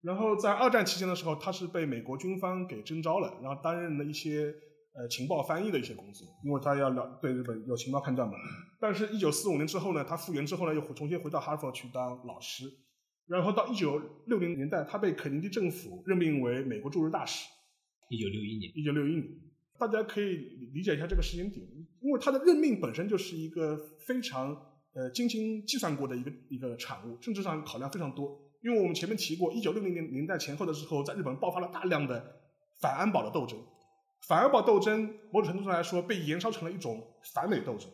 [0.00, 4.54] 然后在二战期间的时候，他是被美国军方给征召了，然后担任了一些
[4.94, 8.34] 呃情报翻译的一些工作，因为他要了对日本有情报判断嘛。
[8.80, 12.64] 但是，一九四五年之后呢，他复员之后呢，又重新回到哈佛去当老师。
[13.28, 17.46] 然后到一九六零年代，他被肯尼迪政府任命为美国驻日大使。
[18.08, 19.28] 一九六一年，一九六一年。
[19.78, 20.34] 大家可以
[20.74, 21.64] 理解一下这个时间点，
[22.00, 24.56] 因为他的任命本身就是一个非常
[24.92, 28.40] 呃精心计算过的一个一个产物，政治上考量非常多。
[28.60, 32.40] 因为我们前面提过，一九六零年年代前后的时候，在日本爆发了大量的
[32.80, 33.56] 反安保的斗争，
[34.26, 37.00] 反安保斗争某种程度上来说被延烧成了一种
[37.34, 37.88] 反美斗争。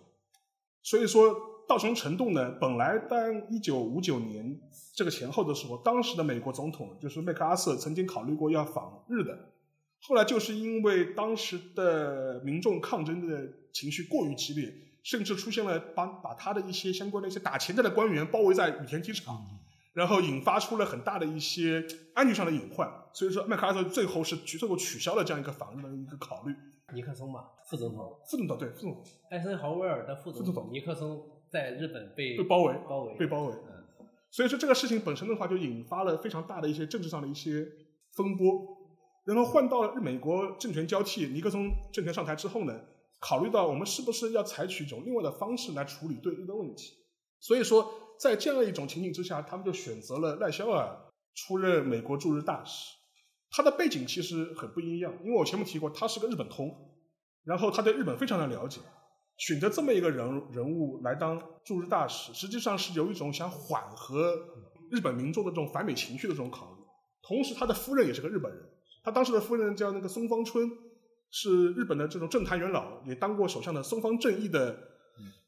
[0.83, 1.37] 所以说
[1.69, 2.51] 到什么程度呢？
[2.61, 4.61] 本来当一九五九年
[4.95, 9.51] 这个前后的时候，当时的美国总统就是麦克阿瑟曾经考虑过要访日的。
[10.07, 14.71] 后来就是因为当时的民众抗争的情绪过于激烈，
[15.03, 19.43] 甚至出现了把把他的一些相关的一些打前站的官员包围在羽田机场，
[19.95, 22.87] 然后引发出了很大的一些安全上的隐患。
[23.15, 26.55] 所以说，麦克阿瑟最后是最后取消了这样一个访日的一个考虑。
[26.93, 31.19] 尼克松嘛，副总统，副总统对副总统，艾森豪威尔的副总统尼克松
[31.55, 33.55] 在日本被被包围，包围被包围。
[34.33, 37.65] 所以说这个事情本身的话，就引发了非常大的一些政治上的一些
[38.17, 38.67] 风波。
[39.25, 42.81] 然后换到了美国政权交替，尼克松政权上台之后呢，
[43.21, 46.93] 考虑到我们是不是要采取一种另外的方式来处理对日的问题，
[47.39, 50.95] 所以说在这样一种情景之下，他们就选择了赖肖尔
[51.37, 52.93] 出任美国驻日大使。
[53.51, 56.69] 他的背景其实很不一样，因为我前面提过，他是个日本通，
[57.45, 58.81] 然后他对日本非常的了解，
[59.37, 64.39] 选择这么一个人人物来当驻日大使，实际上是有一种想缓和
[64.91, 66.85] 日本民众的这种反美情绪的这种考虑。
[67.23, 68.63] 同时，他的夫人也是个日本人。
[69.03, 70.71] 他当时的夫人叫那个松方春，
[71.31, 74.79] 是日本的这种政坛元老，也当过首相的松方正义的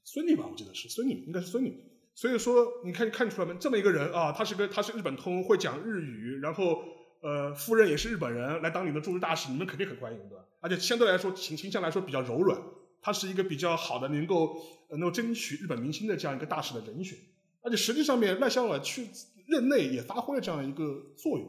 [0.05, 0.46] 孙女吧？
[0.51, 1.83] 我记得是孙女，应该是孙女。
[2.14, 3.55] 所以说，你看看出来没？
[3.59, 6.83] 这么一个人啊，他是个他是日本通，会讲日语，然后
[7.22, 10.49] 呃，夫人也是日本人，来当你的驻日大使，你们肯定很欢迎，的？
[10.61, 12.59] 而且相对来说形形象来说比较柔软，
[13.01, 14.57] 他是一个比较好的，能够
[14.91, 17.19] 能够争取日本民心的这样一个大使的人选。
[17.63, 19.09] 而且实际上面赖萧尔去
[19.47, 21.49] 任内也发挥了这样一个作用。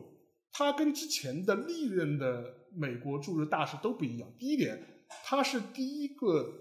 [0.52, 2.44] 他跟之前的历任的
[2.76, 4.28] 美国驻日大使都不一样。
[4.40, 4.82] 第一点，
[5.24, 6.52] 他是第一个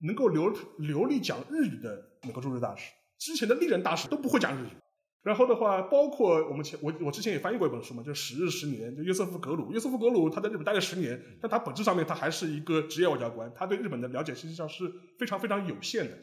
[0.00, 2.90] 能够流流利讲日语的美国驻日大使。
[3.18, 4.83] 之前的历任大使都不会讲日语。
[5.24, 9.72] 然后的话，包括我们前我我之前也翻译过一本书嘛，就《十日十年》，就约瑟夫格鲁。
[9.72, 14.84] 约瑟夫格鲁他在日本待了十年，但他本质上面他还是一个职业外交官，他对日本的了解实际上是
[15.18, 16.18] 非常非常有限的。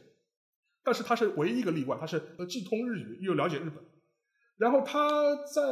[0.83, 3.83] 但是他是唯一一个例外，他是既通日语又了解日本。
[4.57, 5.63] 然后他在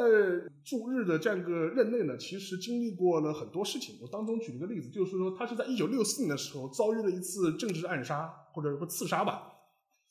[0.65, 4.00] 驻日的这样一个任内呢，其实经历过了很多事情。
[4.02, 9.54] 我当中举了个例子，就是说他是在一九六四年的时候遭遇了一次政治暗杀或者说刺杀吧。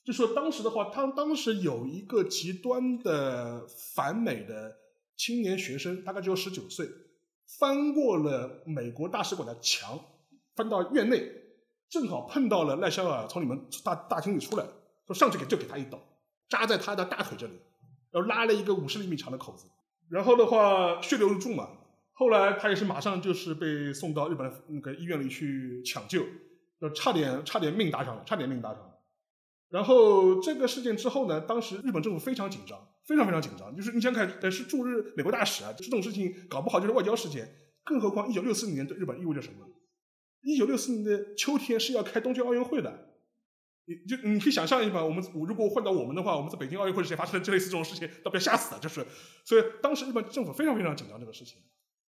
[0.09, 4.75] 就说当时的话，他当时有一个极端的反美的
[5.15, 6.89] 青年学生，大概只有十九岁，
[7.59, 9.99] 翻过了美国大使馆的墙，
[10.55, 11.31] 翻到院内，
[11.91, 14.65] 正好碰到了赖肖尔从你们大大厅里出来，
[15.05, 16.01] 说上去给就给他一刀，
[16.49, 17.53] 扎在他的大腿这里。
[18.09, 19.67] 然后拉了一个五十厘米长的口子，
[20.09, 21.69] 然后的话血流如注嘛。
[22.13, 26.25] 后来他也是马上就是被送到日本的那个医院里去抢救，
[26.81, 28.88] 就差点差点命搭上了，差点命搭上了。
[29.69, 33.75] 然后这个事件之后呢，当时日本政府非常紧张，非常非常紧张。
[33.75, 37.47] 就是你想看，是驻日美国大使啊，这种事情搞不好就是外交事件。
[37.83, 39.65] 更何况一九六四年对日本意味着什么？
[40.41, 43.07] 一九六四年的秋天是要开东京奥运会的。
[43.85, 48.79] 你就你可以想象一下，我们如果换到我们的话，我们在北京奥运会之前发生这类似这种事情，都被吓死了。
[48.79, 49.05] 就是，
[49.43, 51.57] 所以当时日本政府非常非常紧张这个事情。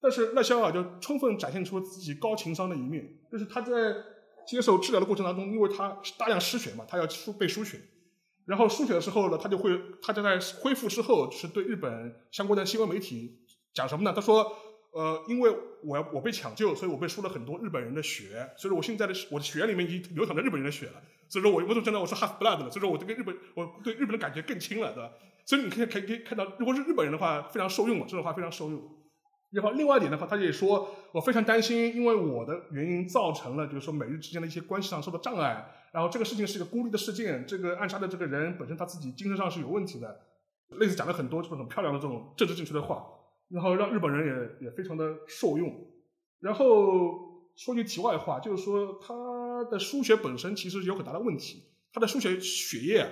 [0.01, 3.95] 但是赖萧尔就充分展现出自己高情商的一面，就是他在
[4.49, 7.79] 接受治疗的过程当中，因为他大量失血嘛，他要输被输血，
[8.47, 13.41] 然后输血的时候呢，他就会他就在恢复之后，是对日本相关的新闻媒体
[13.75, 14.13] 讲什么呢？
[14.15, 14.51] 他说。
[14.91, 20.95] 呃，因为我要我被抢救，所以我被输了很多日本人的血，所以说我现在的我的血里面已经流淌着日本人的血了，
[21.29, 25.11] 所以说我我就真的我是 half blood 了，所以说我就跟日本我对日本的感觉更亲了，对吧？
[25.45, 28.83] 所以你可以可以可以看到，如果是日本人的话，非常受用嘛，这种话非常受用。
[29.51, 40.21] 然后另外一点的话，他也说我非常担心，因为我的原因造成了就是说美日之间的一些关系上受到障碍，然后这个事情是一个孤立的事件，这个暗杀的这个人本身他自己精神上是有问题的，
[40.71, 43.05] 类似讲了很多这种很漂亮的这种政治正确的话。
[43.51, 45.75] 然后让日本人也也非常的受用。
[46.39, 53.07] 然后说句题外话，就是说他的输血本身其实有很大的问题，他的输血血液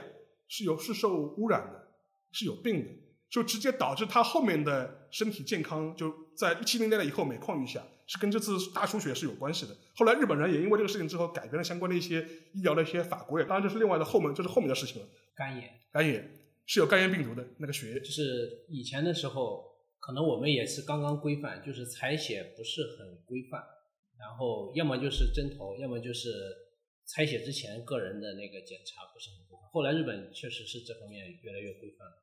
[0.47, 1.89] 是有是受污染的，
[2.33, 2.91] 是有病的。
[3.29, 9.77] 就直接导致他后面的身体健康就在七零年代以后每况愈下，是跟这次大出血是有关系的。
[9.95, 15.09] 后来日本人也因为这个事情之后改变了相关的一些医疗的一些法规，当然这是另外的后门，这是后面的事情了。
[15.35, 16.31] 肝炎，肝炎
[16.67, 19.65] 是有肝炎病毒的那个血液，就是以前的时候，
[19.99, 23.61] 可能我们也是刚刚规范，就是采血不是很规范，
[24.19, 26.31] 然后要么就是针头，要么就是
[27.05, 29.69] 采血之前个人的那个检查不是很规范。
[29.73, 32.23] 后来日本确实是这方面越来越规范了。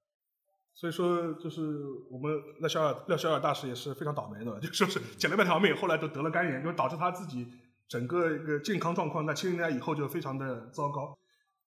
[0.75, 1.61] 所以说，就是
[2.09, 7.47] 我们廖肖尔廖肖尔大师也是非常倒霉的， 就说是捡了半条命，后来就得了肝炎，就导致他自己
[7.87, 11.17] 整个一个健康状况在七零年代以后就非常的糟糕。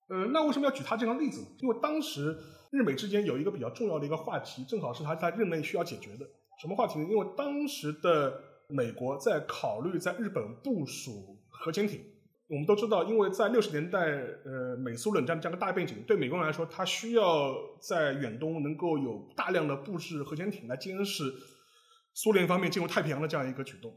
[0.09, 1.47] 呃，那为什么要举他这个例子呢？
[1.61, 2.37] 因为当时
[2.71, 6.27] 日美之间有一个比较重要的一个话题，正好是他在任内需要解决的。
[6.61, 7.07] 什么话题呢？
[7.09, 12.01] 因为当时的美国在考虑在日本部署核潜艇。
[12.49, 13.99] 我们都知道，因为在六十年代，
[14.45, 21.25] 呃，美苏冷战这样的大背景，对美国人来说，他需要在远东能够有大量的布置核潜艇来监视
[22.15, 23.93] 苏联方面进入太平洋的这样一个举动。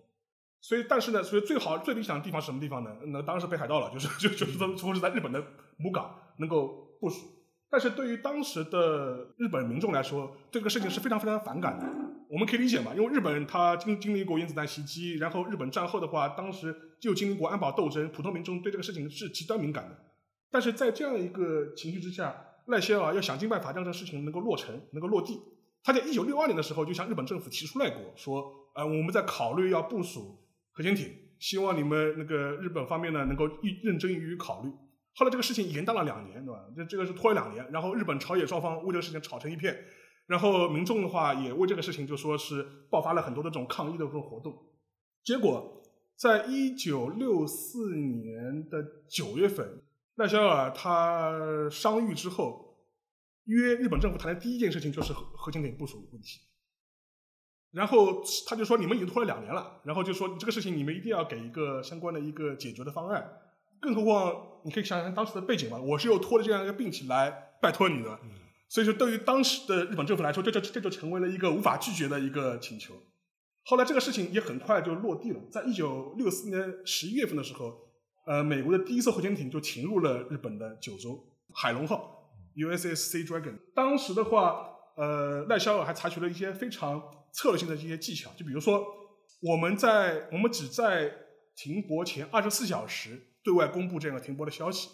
[0.62, 2.90] 所以，但是呢，所以最好最理想的地方是什么地方呢？
[3.08, 5.42] 那当然是北海道了，就是就就是说，说是在日本的
[5.78, 7.39] 母港能够部署。
[7.72, 11.86] 但是对于当时的日本民众来说，这个事情是非常非常反感的。
[12.28, 19.98] 我们可以理解嘛，因为日本它经经历过原子弹袭击，然后日本战后的话，当时就经历过安保斗争，普通民众对这个事情是极端敏感的。
[20.52, 22.36] 但是在这样一个情绪之下，
[22.68, 25.40] 赖歇尔要想尽办法让这个事情能够落成，能够落地。
[25.84, 30.40] 他在一九六二年的时候就向日本政府提出来过，说，呃，我们在考虑要部署
[30.72, 31.08] 核潜艇，
[31.40, 34.72] 希望你们那个日本方面呢能够认认真予以考虑。
[35.20, 36.62] 后来这个事情延宕了两年，对吧？
[36.74, 39.78] 这这个是拖了两年，然后日本朝野双方为这个事情吵成一片，
[40.28, 44.58] 然后民众的话也为这个事情就说是爆发了很多的这种抗议的这种活动。
[45.22, 45.84] 结果
[46.16, 49.84] 在一九六四年的九月份，
[50.16, 52.78] 赖肖尔他伤愈之后，
[53.44, 56.40] 约日本政府谈的第一件事情就是核核潜艇部署问题。
[57.72, 63.30] 然后他就说你们已经拖了两年了，然后就说这个事情你们一定要给一个相关的一个解决的方案。
[63.82, 68.20] 更何况，你可以想想当时的背景嘛，我是又拖着这样一个病情来拜托你的，
[68.68, 72.94] 所以说对于当时的日本政府来说，这就这就成为了一个无法拒绝的一个请求。
[73.66, 77.74] 后来这个事情也很快就落地了，在一九六四年十一月份的时候，
[78.26, 83.58] 呃，美国的第一艘核潜艇就停入了日本的九州，海龙号 USS Sea Dragon。
[83.76, 84.66] 当时的话，
[84.98, 88.84] 呃，赖肖尔还采取了一些非常策略性的一些技巧，就比如说，
[89.42, 91.12] 我们在我们只在
[91.56, 93.26] 停泊前二十四小时。
[93.50, 94.90] 对外公布这样的停播的消息，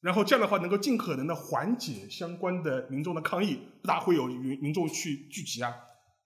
[0.00, 5.72] 然后这样的话能够尽可能的缓解相关的民众的抗议，不大会有民民众去聚集啊。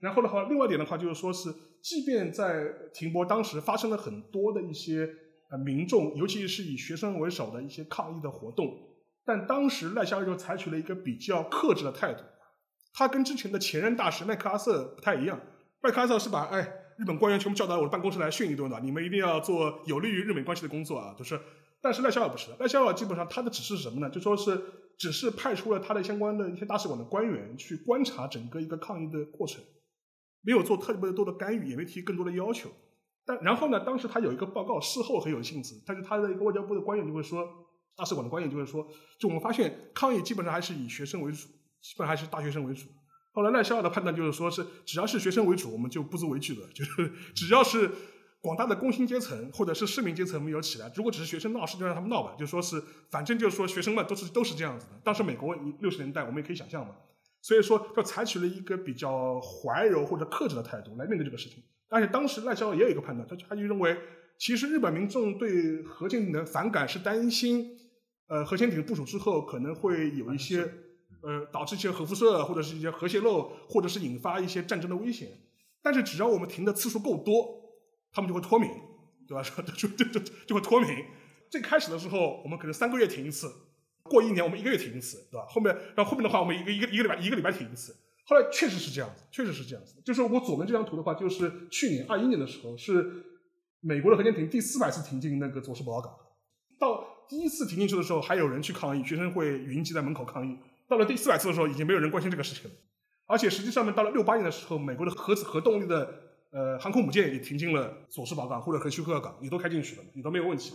[0.01, 5.07] 然后的话，另外一点的话就是说是，即便在停播当时发生了很多的一些
[5.51, 8.67] 呃民众，尤其是以学生为首的一些抗议的活动，
[9.27, 12.23] 但当时赖肖尔就采取了一个比较克制的态度。
[12.95, 15.39] 他跟之前的前任大使麦克阿瑟不太一样，
[15.83, 16.63] 麦克阿瑟是把哎
[16.97, 21.39] 日本官员全部叫到我的办公室来训一顿的，你们一定要做有利于日美关系的工作啊，就是。
[21.85, 24.09] 但是赖肖尔不是，赖肖尔基本上他的指示是什么呢？
[24.09, 24.59] 就说是
[24.97, 29.63] 只是派出了他的相关的一些大使馆的官员去观察整个一个抗议的过程，
[30.41, 32.71] 没有做特别多的干预，也没提更多的要求。
[33.27, 37.47] 但然后呢，当时他有一个报告，事后很有兴致，但是他的一个外交部的官员就会说，
[37.95, 38.89] 大使馆的官员就会说，
[39.21, 41.49] 就我们发现抗议基本上还是以学生为主，
[41.83, 42.87] 基本上还是大学生为主。
[43.33, 47.91] 后来赖肖尔的判断就是说是只要是学生为主，我们就不足为惧的，就是只要是。
[48.45, 52.37] 广大的工薪阶层或者是市民阶层没有起来，如果只是学生闹事，就让他们闹吧。
[52.39, 52.79] 就说是，
[53.11, 55.01] 反正就是说，学生们都是都是这样子的。
[55.03, 56.95] 当时美国六十年代，我们也可以想象嘛。
[57.41, 61.65] 所以说，就采取了一个比较怀柔或者克制的态度来面对这个事情。
[61.89, 63.97] 而且当时赖肖也有一个判断，他他就认为，
[64.39, 67.79] 其实日本民众对核潜艇的反感是担心，
[68.29, 70.71] 呃，核潜艇部署之后可能会有一些，
[71.23, 75.31] 呃，导致一些核辐射或者是一些核泄漏，或者是引发一些战争的危险。
[75.83, 77.64] 但是只要我们停的次数够多。
[78.15, 78.71] 他们就会脱敏，
[79.29, 79.43] 对吧？
[79.77, 80.89] 就就就就会脱敏。
[81.51, 83.53] 最开始的时候，我们可能三个月停一次，
[84.05, 85.47] 过一年我们一个月停一次，对吧？
[85.49, 87.95] 后面，然后后面的话，我们一个一个一个礼拜一个礼拜停一次。
[88.27, 90.01] 后来确实是这样子，确实是这样子。
[90.05, 93.23] 就是我左边这张图的话，就是去年二一年的时候，是
[93.81, 96.13] 美国的核潜艇第四百次停进那个佐世保港。
[96.79, 100.57] 到第一次停进去的时候，还有人去抗议，学生会云集在门口抗议。
[100.89, 102.77] 到了第四百次的时候，已经没有人关心这个事情了。
[103.27, 106.23] 而且实际上面，到了六八年的时候，美国的核子核动力的。
[106.55, 110.73] 呃，航空母舰也停进了佐世保港或者和休克港，你都开进去了，你都没有问题。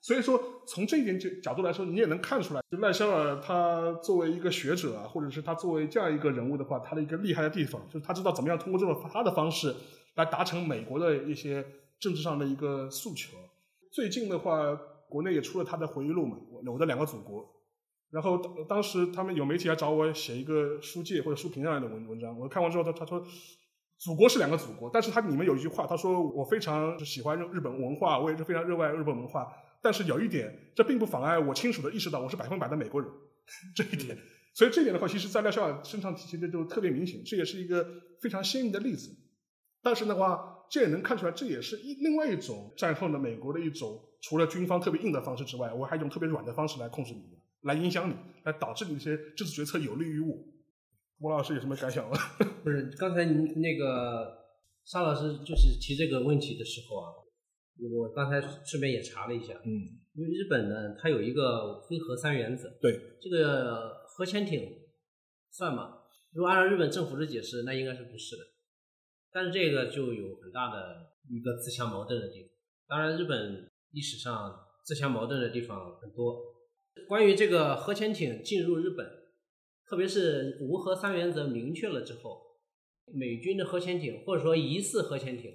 [0.00, 9.74] 所以说，从这一点角角度来说，你也能看出来，就赖肖尔他作为一个学者啊，或者是他作为这样一个人物的话，他的一个厉害的地方，就是他知道怎么样通过这种他的方式
[10.14, 11.62] 来达成美国的一些
[12.00, 13.36] 政治上的一个诉求。
[13.92, 14.74] 最近的话，
[15.10, 16.36] 国内也出了他的回忆录嘛，
[16.72, 17.42] 《我的两个祖国》。
[18.10, 23.22] 然后当当时他们有媒体来找我写一个书介或者书评上来的文文章，我看完之后他他说，
[23.98, 33.10] 祖国是两个祖国，但是他里面有一句话，他说我非常喜欢日本文化，我也是非常热爱日本文化，但是有一点，这并不妨碍我清楚的意识到我是百分百的美国人，
[33.74, 34.16] 这一点，
[34.54, 37.84] 所以这一点的话，其实在廖晓身上体现的就特别明显，这也是一个
[38.20, 39.10] 非常鲜明的例子。
[39.82, 47.22] 但是的话，这也能看出来，这也是一另外一种战后的美国的一种，除了军方特别硬的方式之外，我还用特别软的方式来控制你。
[47.62, 50.36] 来影响你，来导致你一些政治决策有利于我。
[51.20, 52.16] 吴老师有什么感想吗？
[52.62, 54.38] 不是，刚才您那个
[54.84, 57.10] 沙老师就是提这个问题的时候啊，
[57.90, 64.70] 我刚才顺便也查了一下，嗯，因为日本呢，它有一个非核三原则，对，这个核潜艇
[65.50, 65.94] 算吗？
[66.32, 68.42] 如果按照日本政府的解释，那应该是不是的。
[69.32, 72.50] 但是这个就有很大的一个自相矛盾的地方。
[72.86, 74.54] 当然，日本历史上
[74.84, 76.36] 自相矛盾的地方很多。
[77.08, 79.06] 关于这个核潜艇进入日本，
[79.88, 82.40] 特别是无核三原则明确了之后，
[83.06, 85.50] 美军的核潜艇或者说疑似核潜艇，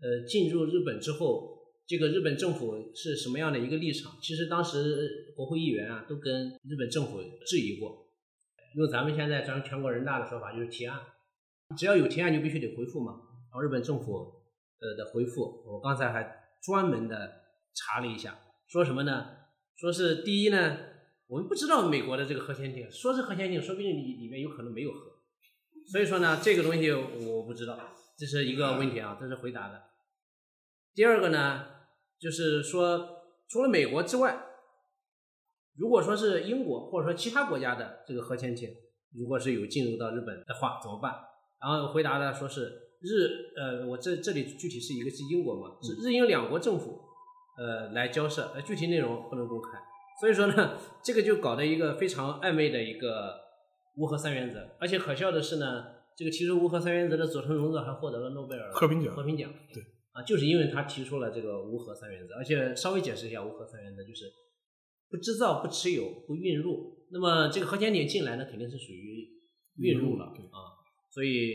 [0.00, 4.16] 呃，进入日本之后，这个日本政府是什么样的一个立场？
[4.20, 8.08] 其实当时国会议员啊都跟日本政府质疑过，
[8.74, 11.00] 用咱们现在咱全国人大的说法就是提案，
[11.78, 13.12] 只要有提案就必须得回复嘛。
[13.12, 14.12] 然后日本政府
[14.80, 17.32] 呃的回复，我刚才还专门的
[17.72, 18.36] 查了一下，
[18.66, 19.26] 说什么呢？
[19.76, 20.78] 说是第一呢，
[21.26, 24.98] 我们不知道美国的这个核潜艇，说是核潜艇，说不定里里面有可能没有核，
[25.90, 27.78] 所以说呢，这个东西我不知道，
[28.18, 29.82] 这是一个问题啊，这是回答的。
[30.94, 31.64] 第二个呢，
[32.18, 34.44] 就是说除了美国之外，
[35.76, 38.68] 如果说是英国或者说其他国家的这个核潜艇，
[39.14, 41.12] 如果是有进入到日本的话怎么办？
[41.60, 42.66] 然后回答的说是
[43.00, 47.00] 日呃，我这这里具体是一个是英国嘛，是日英两国政府。
[47.56, 49.78] 呃，来交涉，呃，具体内容不能公开，
[50.20, 53.34] 所以说呢，这个就搞得一个非常暧昧的一个
[53.96, 55.86] 无核三原则，而且可笑的是呢，
[56.16, 64.32] 这个提出无核三原则的佐藤荣作还获得了诺贝尔和平奖，和平奖，对，啊，就是因为他提出了这个无核三原则，而且稍微解释一下无核三原则，就是
[65.10, 69.28] 不制造、不持有、不运入，那么这个核潜艇进来呢，肯定是属于
[69.78, 70.58] 运入了，啊，
[71.10, 71.50] 所以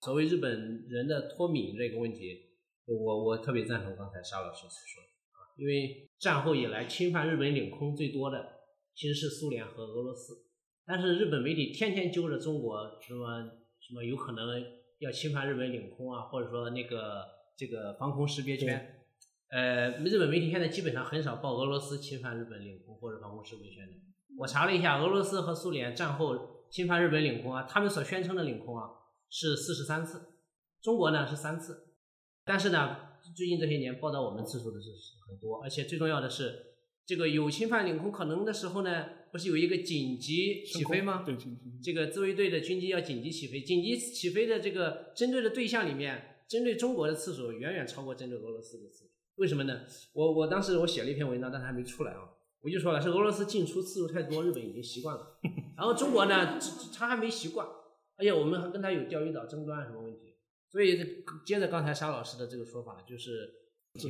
[0.00, 2.46] 所谓日本人的脱敏这个问题，
[2.86, 5.02] 我我特别赞同刚才沙老师所说。
[5.58, 8.60] 因为战后以来侵犯日本领空最多的
[8.94, 10.44] 其实是苏联和俄罗斯，
[10.86, 13.42] 但是日本媒体天天揪着中国什么
[13.80, 14.64] 什么有可能
[15.00, 17.24] 要侵犯日本领空啊，或者说那个
[17.56, 19.02] 这个防空识别圈，
[19.50, 23.94] 呃，日本媒体现在基本上很少报俄罗斯侵犯日本领空或者防空识别圈的。
[24.38, 28.90] 我查了一下，俄罗斯和苏联战后侵犯日本领空啊，他们所宣称的领空啊
[29.28, 30.34] 是四十三次，
[30.80, 31.88] 中国呢是三次，
[32.44, 33.07] 但是呢。
[33.36, 34.90] 最近这些年报道我们次数的是
[35.26, 36.66] 很多，而且最重要的是，
[37.06, 41.22] 这个有侵犯领空可能的时候呢，不是有一个紧急起飞吗？
[41.24, 41.36] 对，
[41.82, 49.10] 这个自卫队的军机要紧急起飞，紧急起飞的这个针对的对象里面，针对中国的次数远远超过针对俄罗斯的次数。
[49.36, 49.82] 为什么呢？
[50.14, 52.28] 我我当时我写了一篇文章，但是还没出来啊，
[52.60, 55.38] 我就说了，是俄罗斯进出次数太多，日本已经习惯了，
[55.76, 56.58] 然后中国呢，
[56.92, 57.66] 他还没习惯，
[58.16, 60.27] 而且我们还跟他有钓鱼岛争端什么问题。
[60.70, 63.48] 所以接着刚才沙老师的这个说法，就是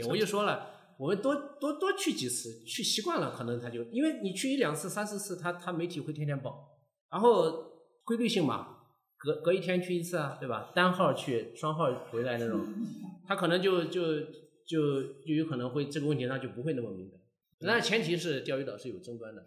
[0.09, 6.79] 我就说了，我们多多多去几次，去习惯了，可能他就因为你去一两次、三四次，他他媒体会天天报，
[7.11, 7.73] 然后
[8.05, 8.79] 规律性嘛，
[9.17, 10.73] 隔隔一天去一次啊，对吧？
[10.75, 12.61] 单号去，双号回来那种，
[13.27, 14.21] 他可能就就
[14.67, 17.21] 就就有可能会这个问题上就不会那么敏感。
[17.61, 19.45] 但前提是钓鱼岛是有争端的。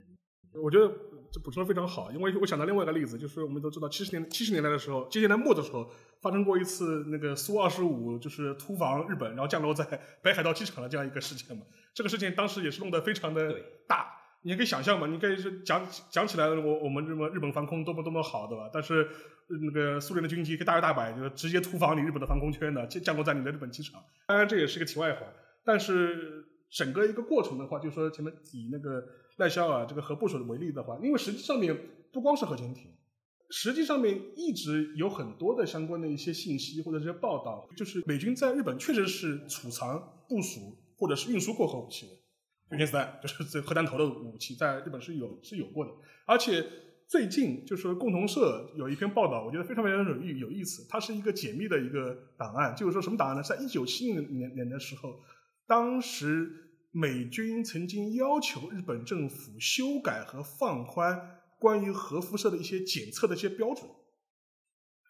[0.62, 0.88] 我觉得
[1.32, 5.90] 这补充的非常好，因为我想到另外一个例子，就是我们都知道七十年七十年代的时候，七十年代末的时候。
[6.22, 9.84] 发生过一次那个苏二十五就是突防日本，然后降落在
[10.22, 11.64] 北海道机场的这样一个事件嘛。
[11.96, 13.56] 这个事情当时也是弄得非常的
[13.88, 14.06] 大，
[14.44, 18.70] 你可以想象嘛，你可以是讲讲起来，我我们这么日本防空多么多么好，对吧？
[18.72, 19.10] 但是
[19.48, 24.00] 那个苏联的军机可以大摇大摆，就是直接突防你日本的防空圈的，降降落在你的日本机场。
[24.28, 25.26] 当然这也是个题外话，
[25.66, 29.04] 但是整个一个过程的话，就是说前面以那个
[29.38, 31.78] 赖肖尔这个核部署为例的话，因为实际上面
[32.12, 32.92] 不光是核潜艇。
[33.54, 45.92] 实际上面一直有很多的相关的一些信息或者这些报道，就是美军在日本确实是储藏、部署或者是运输过核武器的，原子弹就是这核弹头的武器，在日本是有是有过的。
[46.26, 46.66] 而且
[47.10, 53.44] 最近就是共同社有一篇报道，我觉得非常非常有意有意思，它是一个解密的一个档案，就是说什么档案呢？
[53.44, 55.20] 在一九七零年年的时候，
[55.68, 61.38] 当时美军曾经要求日本政府修改和放宽。
[61.62, 63.88] 关于核辐射的一些检测的一些标准，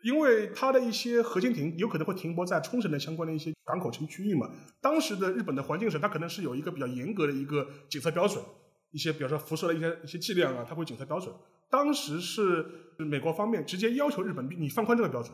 [0.04, 4.52] 因为它的一些核潜艇有可能会停泊在冲绳的相关的一些港口城区域嘛。
[4.82, 8.44] 当时的日本的环境省，它可能是有一个比较严格的一个检测标准，
[8.92, 11.34] 一些，比如说辐射的一些一些剂量啊，它会检测标准。
[11.70, 12.66] 当时是
[12.98, 15.34] 美国方面直接要求日本你放宽这个标准，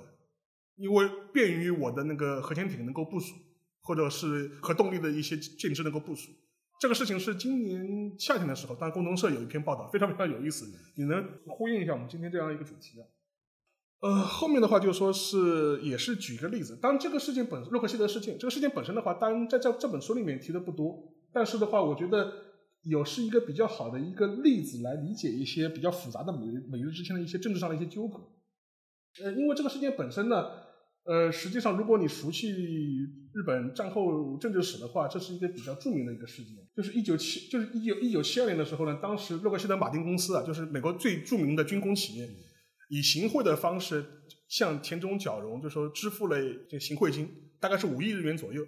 [0.75, 3.33] 因为便于我的那个核潜艇能够部署，
[3.87, 6.29] 或者是核动力的一些舰只能够部署。
[6.77, 13.07] 这个事情是今年夏天的时候，当然共同社有一篇报道，非常非常有意思，你能呼应一下我们今天这样一个主题啊？
[14.01, 22.31] 呃，后面的话就说是也是举一个例子，当然这个事件本洛克希德事件，这个事件本身的话，当然在这这本书里面提的不多，但是的话，我觉得
[22.83, 28.19] 有是一个比较好的一个例子来理解一些比较复杂的美日美日之间的一些政治上的一些纠葛。
[29.23, 30.45] 呃，因为这个事件本身呢，
[31.07, 42.27] 呃，实际上如果你熟悉日本战后政治史的话，这是一个比较著名的一个事件，就是一九七就是一九一九七二年的时候呢，当时洛克希德马丁公司啊，就是美国最著名的军工企业。
[42.89, 44.05] 以行贿的方式
[44.47, 46.37] 向田中角荣就说支付了
[46.69, 47.29] 这行贿金，
[47.59, 48.65] 大概是五亿日元左右。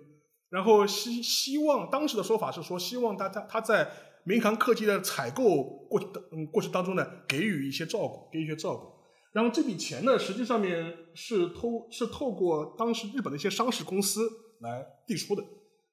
[0.49, 3.89] 然后希希望当时的说法是说，希望他他他在
[4.25, 6.01] 民航客机的采购过
[6.33, 8.98] 嗯过程当中呢，给予一些照顾，给予一些照顾。
[9.32, 14.30] 然后这笔钱呢，实际上面是透是透过当时日本的一些商事公司
[14.61, 15.43] 来递出的。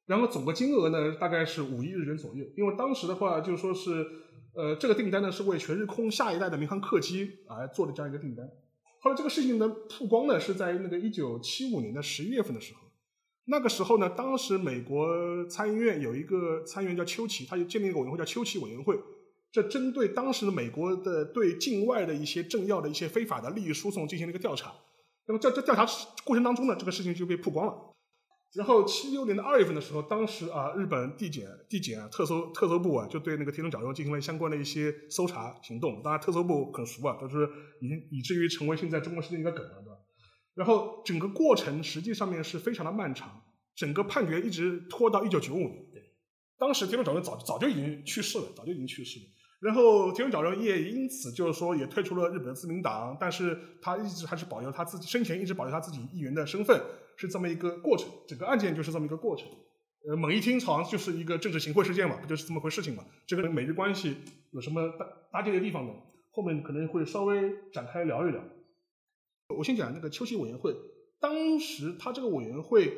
[0.06, 2.44] 然后总个金额呢，大概是五亿日元左右。
[2.56, 4.06] 因为当时的话就说是。
[4.58, 8.42] 呃，这个订单呢是为全日空下一代的民航客机而做的这样一个订单。
[9.02, 12.80] 后来这个事情呢曝光呢是在那个一九七五年的十一月份的时候。
[13.44, 18.98] 那个时候呢，当时美国参议院有一个参议员叫丘奇，他就建立一个委员会叫丘奇委员会，
[19.56, 24.70] 这针对当时的美国的对境外的一些政要的一些非法的利益输送进行了一个调查。
[25.26, 25.86] 那么在这调查
[26.24, 27.74] 过程当中呢，这个事情就被曝光了。
[28.52, 36.02] 然后七六年的二月份的时候，当时啊，日本地检地检啊特搜特搜部啊，就对那个田中角荣进行了相关的一些搜查行动。
[36.02, 37.48] 当然，特搜部很熟啊，就是
[37.80, 39.96] 已经以至于成为现在中国式的一个梗了，对吧？
[40.54, 43.42] 然后整个过程实际上面是非常的漫长，
[43.74, 45.86] 整个判决一直拖到一九九五年。
[45.90, 46.02] 对，
[46.58, 49.26] 当时田中角荣早早就已经去世了，早就已经去世了。
[49.60, 56.80] 然后田中角荣也因此就是说也退出了日本的自民党，但是他一直还是保留他自己生前一直保留他自己议员的身份。
[57.18, 59.48] 是这么一个过程，整个案件就是这么一个过程。
[60.06, 63.02] 呃，猛一听好像就是一个政治行贿事件嘛，不就是这么回事情嘛？
[63.26, 64.18] 这个美日关系
[64.50, 65.94] 有什么搭搭建的地方呢？
[66.30, 68.44] 后面可能会稍微展开聊一聊。
[69.56, 70.76] 我先讲那个秋季委员会，
[71.18, 72.92] 当时他这个委员会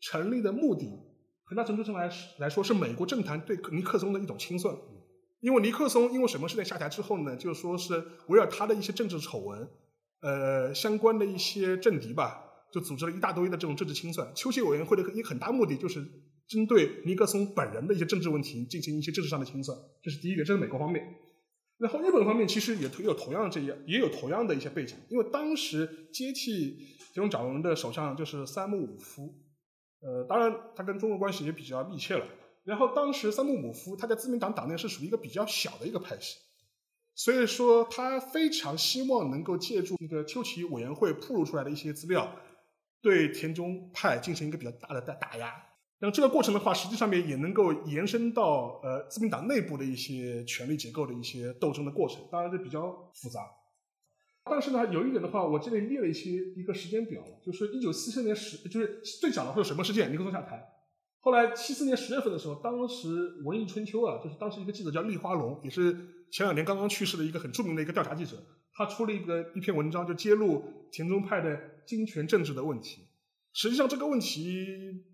[0.00, 0.88] 成立的目的，
[1.44, 2.08] 很大程度上来
[2.38, 4.72] 来说是美国政坛对尼克松的一种清算。
[5.44, 7.36] 因为尼克松因为什么事件下台之后呢？
[7.36, 9.68] 就说是围绕他的一些政治丑闻，
[10.22, 12.40] 呃，相关的一些政敌吧。
[12.72, 16.02] 就组织了一大堆的这种政治清算，秋季委员会的一个很大目的就是
[16.48, 21.04] 针对尼克松本人的一些政治问题进行一些政治上的清算，这是第一个，这是美国方面。
[21.76, 26.78] 然后日本方面其实也有同样这样，也有同样的一些背景，因为当时接替
[27.14, 29.34] 这种长荣的首相就是三木武夫，
[30.00, 32.24] 呃，当然他跟中国关系也比较密切了。
[32.64, 36.38] 然后当时三木武夫他在自民党党内是属于一个比较小的一个派系，
[37.14, 42.34] 所以说他非常希望能够借助那个秋季委员会铺露出来的一些资料。
[43.02, 45.52] 对田中派进行一个比较大的打打压，
[45.98, 53.42] 那这个过程的话，实际上面也能够延伸到呃自民党内部的一些权力结构的一些斗争的过程，当然这比较复杂。
[54.44, 60.10] 但是呢，有一点的话，我这里列了一些一个时间表，就是一九四四年十，就是最早的会有什么事件？
[60.10, 60.66] 尼克松下台。
[61.24, 63.08] 后来七四年十月份的时候，当时
[63.44, 65.92] 《文艺春秋》啊，就是当时一个记者叫立花龙，也是
[66.30, 68.36] 前两年刚刚去世的一个很著名的一个调查记者，
[68.74, 70.62] 他出了一个一篇文章，就揭露
[70.92, 71.58] 田中派的。
[71.86, 73.02] 金权政治的问题，
[73.52, 74.66] 实际上这个问题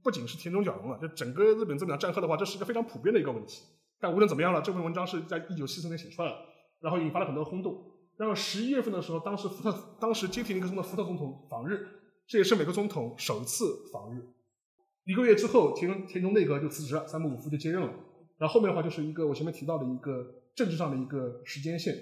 [0.04, 3.64] 不仅是田中角荣了，就整个日本这么战后的话，这是一个非常普遍的一个问题。
[3.98, 6.36] 但无论怎么样了，这篇文章是在一九七四年写出来的，
[6.80, 7.90] 然后引发了很多轰动。
[8.16, 11.84] 然后十一月份的时候，当时福特当时接替尼克松的福特总统访日，
[12.28, 14.22] 这也是美国总统首次访日。
[15.10, 17.92] 一个月之后，田中田中内阁就辞职了，三木武夫就接任了。
[18.38, 21.92] 然后后面的话就是一个我前面提到的一个政治上的一个时间线。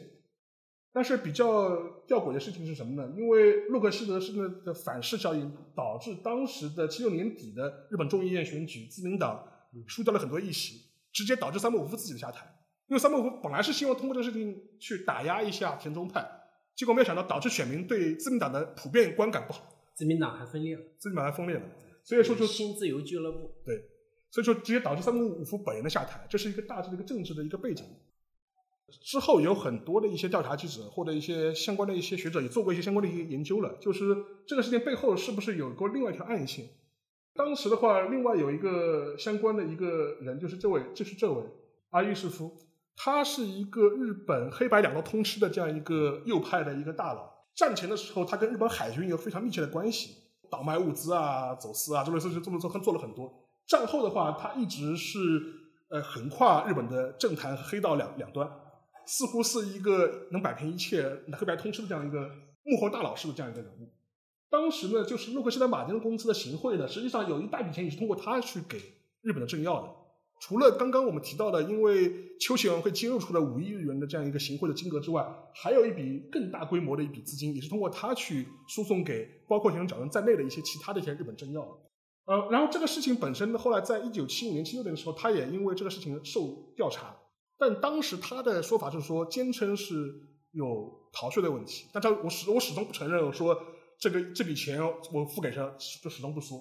[0.93, 1.71] 但是比较
[2.07, 3.11] 吊诡的事情是什么呢？
[3.17, 9.43] 因为洛克希德是那的反噬效应，导致当时的七六年底的日本众议院选举，自民党
[9.87, 12.47] 输掉了很多议席，直接导致三木武夫自己的下台。
[12.89, 16.27] 因为三木武夫本来是希望通过这个事情去打压一下田中派，
[16.75, 19.63] 结果没有想到导致选民对自民党的普遍观感不好，
[19.95, 21.63] 自民党还分裂了，自民党还分裂了，
[22.09, 23.85] 所以说就新自由俱乐部对，
[24.31, 27.85] 所以说直接导致三木五夫本人的下台，这是一个大致的一个政治的一个背景。
[29.03, 36.67] 之后有很多的一些调查记者或者一些相关的一些学者也做过一些相关的一些研究了，就是这个事件背后是不是有过另外一条暗线？
[37.35, 41.43] 当时的话，另外有一个相关的一个人，就是这位，就是这位
[41.91, 42.57] 阿玉士夫，
[42.97, 47.45] 他是一个日本黑白两道通吃的这样一个右派的一个大佬。
[47.55, 50.15] 战前的时候，他跟日本海军有非常密切的关系，
[50.51, 53.33] 倒卖物资啊、走私啊，这类事情这么做，做了很多。
[53.67, 55.19] 战后的话，他一直是。
[55.91, 58.47] 呃横跨日本的政坛和黑道两两端，
[59.07, 62.31] 似乎是一个能摆平一切、黑白通吃的这样一个
[62.63, 63.91] 幕后大佬式的这样一个人物。
[64.51, 68.77] 当时呢，就是洛克希德马丁公司的行贿呢，实际上有一大笔钱也是通过他去给
[69.23, 69.89] 日本的政要的。
[70.41, 81.63] 除了刚刚我们提到的，因为邱协会揭露出了五亿日元的这样一个行贿的金额之外，还有一笔更大规模的一笔资金，也是通过他去输送给包括田中角荣在内的一些其他的一些日本政要。
[82.27, 87.17] 呃，然后这个事情本身呢，后来在一九七五年、七六年的时候，他也因为这个事情受调查，
[87.59, 90.15] 但当时他的说法就是说，坚称是
[90.53, 93.59] 有逃税的问题，但他我始我始终不承认我说
[93.99, 94.79] 这个这笔钱
[95.13, 95.61] 我付给谁，
[96.03, 96.59] 就始终不说。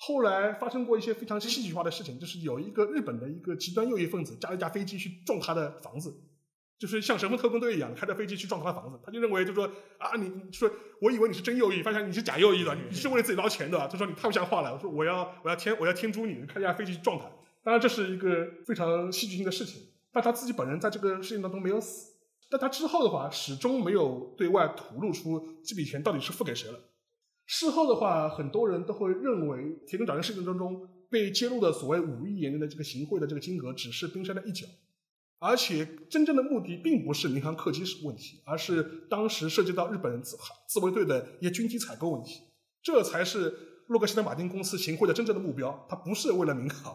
[0.00, 6.14] 后来发生过一些非常戏剧化的事情，就是有一个日本的一个极端右翼分子驾了一架飞机去撞他的房子，
[6.78, 9.00] 就是像神风特工队一样开着飞机去撞他的房子。
[9.04, 9.68] 他就认为，就说
[9.98, 10.70] 啊，你说
[11.00, 13.76] 我以为你是真右翼，发现你是假右翼的，你是为了自己捞钱的。
[13.88, 14.72] 他说你太不像话了。
[14.72, 17.24] 我说我要我要天我要天诛你，开一架飞机去撞他。
[17.64, 19.82] 当然这是一个非常戏剧性的事情，
[20.12, 22.14] 但他自己本人在这个事情当中没有死。
[22.48, 26.78] 但他之后的话，始终没有对外吐露出这笔钱到底是付给谁了。
[27.50, 34.66] 事后的话，很多人都会认为田中角荣事件当中被揭露的所谓五亿元的这个行贿的这个金额只是冰山的一角，
[35.38, 40.36] 而且真正的目的并不是民航客机问题，而是当时涉及到日本自
[40.68, 42.42] 自卫队的一些军机采购问题，
[42.82, 43.50] 这才是
[43.86, 46.94] 洛克希德马丁公司行贿的真正的目标，它不是为了民航。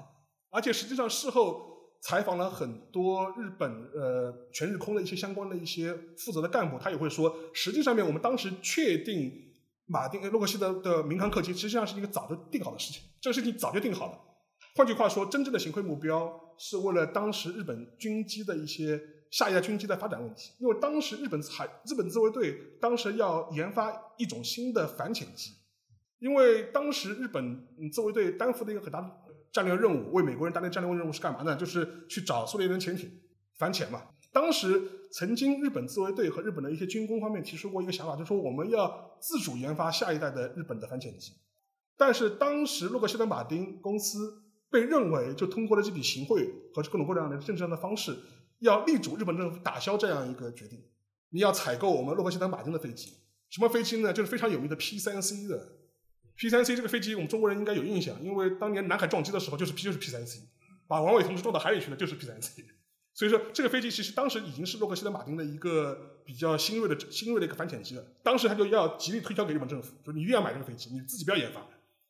[0.52, 1.66] 而且实际上事后
[2.04, 9.50] 采访了很多日本呃全日空的一些相关的一些负责的干部，他也会说，实际上面我们当时确定。
[9.86, 14.20] 马丁洛克希德的民航客机实际上是一个早就定好的事情， 这个事情早就定好了。
[14.76, 20.52] 换句话说，真正的行贿目标是为了当时日本军机的一些下一代军机的发展问题。
[20.60, 25.52] 因为当时日本海日本自卫队当时要研发一种新的反潜机，
[26.20, 29.12] 因为当时日本自卫队担负的一个很大的
[29.52, 31.56] 战略任务，为美国人担的战略任务是干嘛呢？
[31.56, 33.12] 就是去找苏联人潜艇
[33.60, 34.02] 反潜嘛。
[34.34, 34.82] 当时
[35.12, 41.32] 曾经日本自卫队和日本的一些军工方面提出过一个想法，就是说我们要自主研发下一代的日本的反潜机。
[41.96, 48.18] 但是当时洛克希德马丁公司被认为就通过了这笔行贿和各种各样的政治上的方式，
[48.60, 50.84] 要力主日本政府打消这样一个决定。
[51.30, 53.14] 你要采购我们洛克希德马丁的飞机，
[53.50, 54.12] 什么飞机呢？
[54.12, 55.78] 就是非常有名的 P 三 C 的
[56.36, 60.40] P 三 C 这个飞机，我们中国人应该有印象，因为当年南海撞击的时候就是 P 就是 P 三 C，
[60.88, 62.64] 把王伟同志撞到海里去了就是 P 三 C。
[63.14, 68.04] 所以说，这个飞机其实当时已经是洛克希德马丁的一个比较新锐的、新锐的一个反潜机了。
[68.24, 71.64] 当时他就要极力推销给日本政府，说你一定要买这个飞机，你自己不要研发。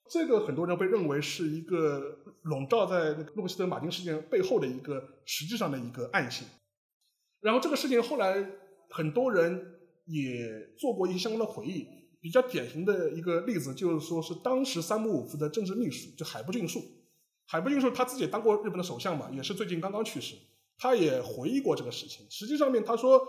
[0.09, 6.47] 这个很多人被认为是一个笼罩在洛克希德马丁事件背后的一个实质上的一个暗线。
[7.41, 8.49] 然后这个事情后来
[8.89, 9.75] 很多人
[10.05, 11.85] 也做过一些相关的回忆，
[12.21, 16.81] 比较典型的一个例子就是说是当时三木武夫的政治秘书，就海部俊树。
[17.45, 20.35] 海部俊树他自己也当过日本的首相嘛，也是最近刚刚去世。
[20.83, 22.25] 他也回忆过这个事情。
[22.29, 23.25] 实际上面，他说，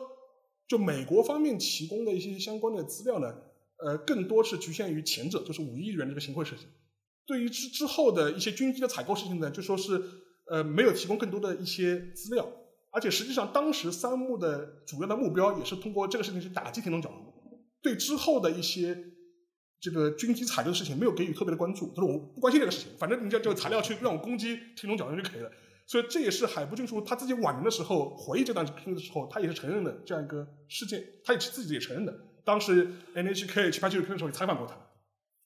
[0.66, 3.32] 就美国方面提供的一些相关的资料呢，
[3.76, 6.66] 呃，更多是局限于前者，就是五亿元这个行贿事情。
[7.24, 10.02] 对于之之后的一些军机的采购事情呢，就说是
[10.50, 12.44] 呃没有提供更多的一些资料。
[12.90, 17.32] 而且实际上，当时三木的主要的目标也是通过这个事情去打击田中角荣，
[17.80, 18.98] 对之后的一些
[19.80, 21.86] 这个军机采购的事情没有给予特别的关注。
[21.94, 25.52] 他说我不关心这个事情，反正你就就材料去让我攻击田中角荣就可以了。
[25.86, 32.14] 所以这也是海部俊树他自己晚年的时候回忆这段经历的时候，他也是承认的这样一个事件，他也自己也承认的。
[32.42, 34.74] 当时 NHK 去拍纪录片的时候也采访过他，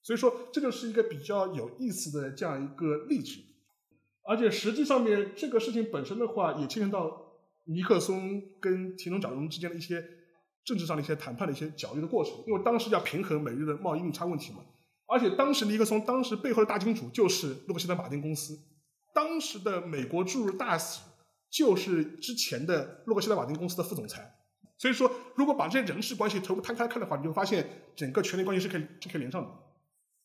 [0.02, 3.40] 所以说这就是一个比较有意思的这样一个例子。
[4.22, 7.32] 而且实际上面这个事情本身的话，也牵扯到
[7.64, 10.04] 尼克松跟田中角荣之间的一些
[10.64, 14.58] 政治上的一些谈判的一些角力的过程，因为当时要平衡美日的贸易逆差问题嘛。
[15.06, 18.56] 而且当时尼克松当时背后的大金主就是洛克希德马丁公司。
[19.12, 21.00] 当时的美国驻日大使
[21.50, 24.38] 就是之前的洛克希德马丁公司的副总裁，
[24.76, 29.50] 所以说如果把这些人事关系全部摊开看的话，你就发现整个权力关系是可以是可以连上的。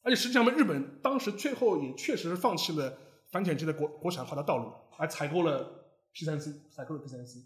[0.01, 2.97] 而且实际上，日本当时最后也确实放弃了
[3.31, 7.39] 反潜机的国国产化的道路，而采购了 P 三 C，采购了 P 三 C。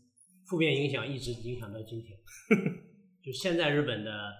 [0.47, 2.17] 负面影响一直影响到今天。
[3.23, 4.33] 就现在日本的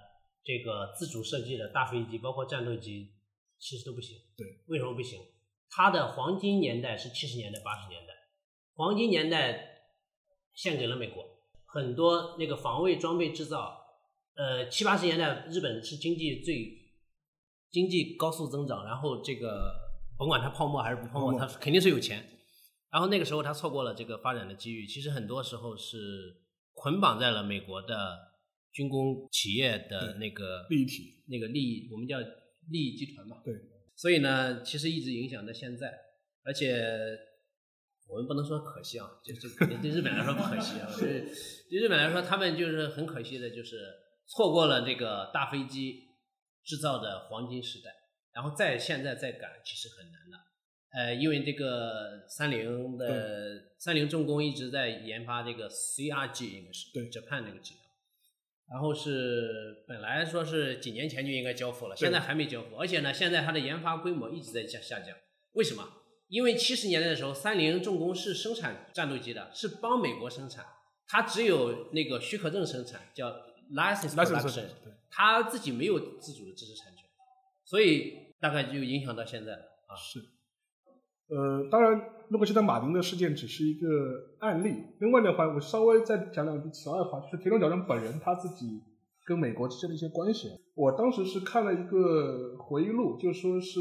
[0.43, 3.11] 这个自主设计的大飞机，包括战斗机，
[3.59, 4.17] 其实都不行。
[4.35, 5.19] 对，为什么不行？
[5.69, 8.13] 它的黄金年代是七十年代、八十年代，
[8.73, 9.83] 黄金年代
[10.53, 11.23] 献给了美国，
[11.65, 13.77] 很多那个防卫装备制造，
[14.35, 16.87] 呃，七八十年代日本是经济最
[17.69, 19.75] 经济高速增长，然后这个
[20.17, 22.25] 甭管它泡沫还是不泡沫，它肯定是有钱。
[22.89, 25.97] 然后那个时候它错过了这个发展的机遇，其实很多时候是
[26.73, 28.17] 捆绑在了美国的
[28.71, 32.17] 军工企业的那个利益体，那个利益，我们叫
[32.69, 33.41] 利益集团嘛。
[33.43, 33.53] 对。
[33.97, 35.91] 所以呢，其实一直影响到现在，
[36.43, 37.17] 而且
[38.07, 40.87] 我们不能说可惜啊，就这肯定对日本来说不可惜啊。
[40.97, 41.21] 对
[41.69, 43.91] 对日本来说，他们就是很可惜的，就是
[44.27, 46.03] 错过了这个大飞机
[46.63, 47.89] 制造的黄金时代，
[48.33, 50.37] 然后再现在再赶，其实很难的。
[50.93, 57.86] 呃，因为这个三菱的三菱重工一直在研发这个 CRG，应该是对 Japan 那个机量，
[58.69, 65.15] 然后是本来说是几年前就应该交付了，现在还没交付，而且呢，现在它的研发规模一直在下下降。
[65.53, 65.83] 为什么？
[66.27, 70.65] 因为七十年代的时候，三菱重工是生产战斗机的，是帮美国生产，
[71.07, 73.29] 它只有那个许可证生产，叫
[73.73, 77.05] license production，对它自己没有自主的知识产权，
[77.63, 79.95] 所以大概就影响到现在了啊。
[79.95, 80.19] 是，
[81.29, 81.99] 呃，当然，
[82.29, 83.87] 洛克希德马丁的事件只是一个
[84.39, 84.73] 案例。
[84.99, 88.81] 另外的话，我稍微再讲两句题外话，就是田中角荣本人他自己
[89.25, 90.47] 跟美国之间的一些关系。
[90.73, 93.79] 我当时是看了一个回忆录，就说是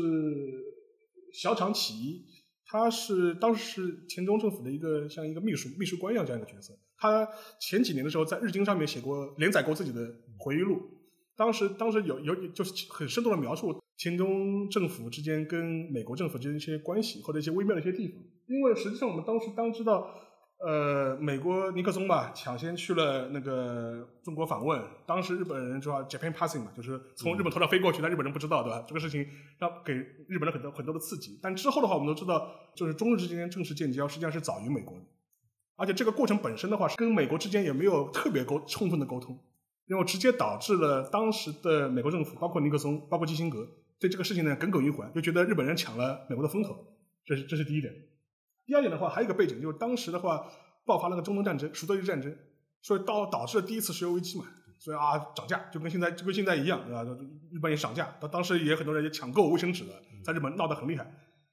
[1.32, 2.24] 小厂起义，
[2.66, 6.74] 他是当时是田中政府的一个像一个秘书秘书官一样这样一个角色。
[6.98, 7.28] 他
[7.60, 10.00] 前几年的时候在日经上面写过连载过自己的
[10.38, 10.80] 回忆录，
[11.36, 18.22] 当时当时有有就是很生动的描述秦中政府之间跟美国政府之间一些关系或者一些微妙的一些地方。
[18.46, 20.08] 因为实际上我们当时当知道，
[20.58, 28.84] 呃，美国尼克松吧抢先去了那个中国访问，当时日本人说 Japan passing 嘛，就是从日本头上飞过去，但日本人不知道，对吧？
[28.86, 29.26] 这个事情
[29.58, 31.38] 让给日本人很多很多的刺激。
[31.42, 35.04] 但之后的话，我们都知道，就是中日之间正式建交，实际上是早于美国的。
[35.76, 39.38] 而且这个过程本身的话，是跟美国之间也没有特别沟充分的沟通，
[39.86, 43.66] 然后直接导致了当时的美国政府，包括尼克松，包括基辛格，
[44.00, 46.76] 对这个事情呢耿耿于怀，就觉得日本人抢了美国的风头，
[47.24, 47.92] 这是这是第一点。
[48.66, 50.44] 第二点的话，还有一个背景，就是当时的话
[50.84, 52.36] 爆发了个中东战争、赎罪日战争，
[52.82, 54.46] 所以导导致了第一次石油危机嘛，
[54.78, 57.04] 所以啊涨价就跟现在就跟现在一样，对吧？
[57.52, 59.92] 日本也涨价，当当时也很多人也抢购卫生纸了，
[60.24, 61.08] 在日本闹得很厉害。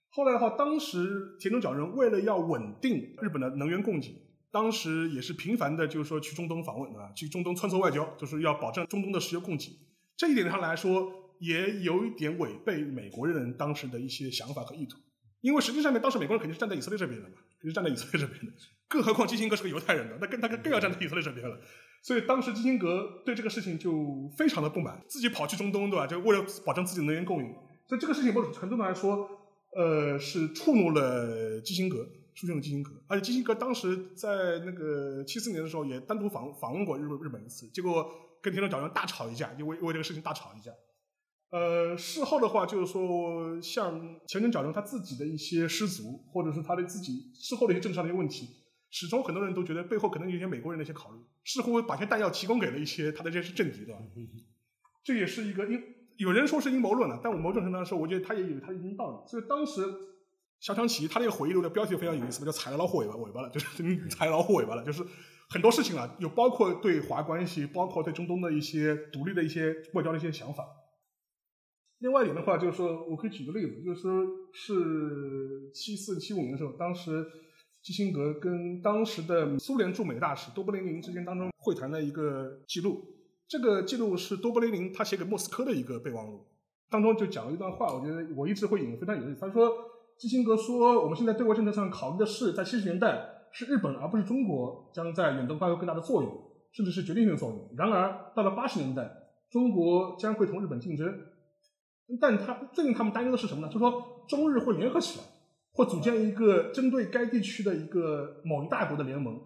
[0.10, 4.16] 后来的话，当时田中角荣为了要稳定日本的能源供给，
[4.54, 9.80] 当时也是频繁的，就是说去中东访问啊，去中东穿梭外交，就是要保证中东的石油供给。
[10.16, 15.00] 这一点上来说，也有一点违背美国人当时的一些想法和意图，
[15.42, 18.52] 因为实际上面当时美国人肯定是站在以色列这边的嘛，肯定是站在以色列这边的，
[18.88, 21.60] 更何况基辛格是个犹太人的，那更他更更要站在以色列这边了。
[22.04, 26.06] 所以当时基辛格对这个事情就非常的不满，自己跑去中东，对吧？
[26.06, 27.52] 就为了保证自己的能源供应。
[27.88, 29.28] 所以这个事情某种程度上来说，
[29.76, 32.92] 呃，是触怒了基辛格，出现了基辛格。
[33.08, 38.10] 而且基辛格当时在那个七四年的时候也单独访访问过日本日本一次，结果
[38.42, 40.72] 跟田中角荣大吵一架，就为为这个事情大吵一架。
[41.52, 48.50] 呃，事后的话就是说，像田中角荣他自己的一些失足，或者是他的自己事后的一些政治上的一些问题，
[48.90, 54.00] 始终很多人都觉得背后可能有一些美国人的一些考虑，似乎把一些弹药提供给了一些他的这些政敌，对吧？
[55.04, 55.80] 这也是一个阴，
[56.18, 59.30] 有人说是阴谋论了，但我某种程度上说，我觉得他也有他的一定道理。
[59.30, 59.82] 所以当时
[60.64, 65.04] 小长崎他那个回忆录的标题非常有意思，叫“踩了老虎尾巴尾巴了”，就是 嗯踩老虎尾巴了，就是
[65.50, 70.66] 很多事情啊，有包括对华关系，包括对中东的一些独立的一些外交的一些想法。
[72.00, 77.26] 另外一点的话，就是说我可以举个例子，就是说是七四七五年的时候，当时
[77.82, 83.04] 基辛格跟当时的苏联驻美大使多布林林之间当中会谈的一个记录。
[83.50, 86.48] 这个记录是多布林林他写给莫斯科的一个备忘录，
[86.90, 89.42] 当中就讲了一段话，我觉得我一直会引用，非常有意思。
[89.42, 89.70] 他说，
[90.24, 96.32] 基辛格说，我们现在对外政策上考虑的是，在七十年代是日本而不是中国将在远东发挥更大的作用，
[96.72, 97.70] 甚至是决定性的作用。
[97.76, 99.12] 然而到了八十年代，
[99.52, 101.14] 中国将会同日本竞争。
[102.22, 103.68] 但他最令他们担忧的是什么呢？
[103.68, 105.26] 就是说中日会联合起来，
[105.74, 109.38] 或组建一个针对该地区的一个某一大国的联盟。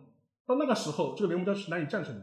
[0.45, 2.21] 到那个时候，这个联盟将是难以战胜的。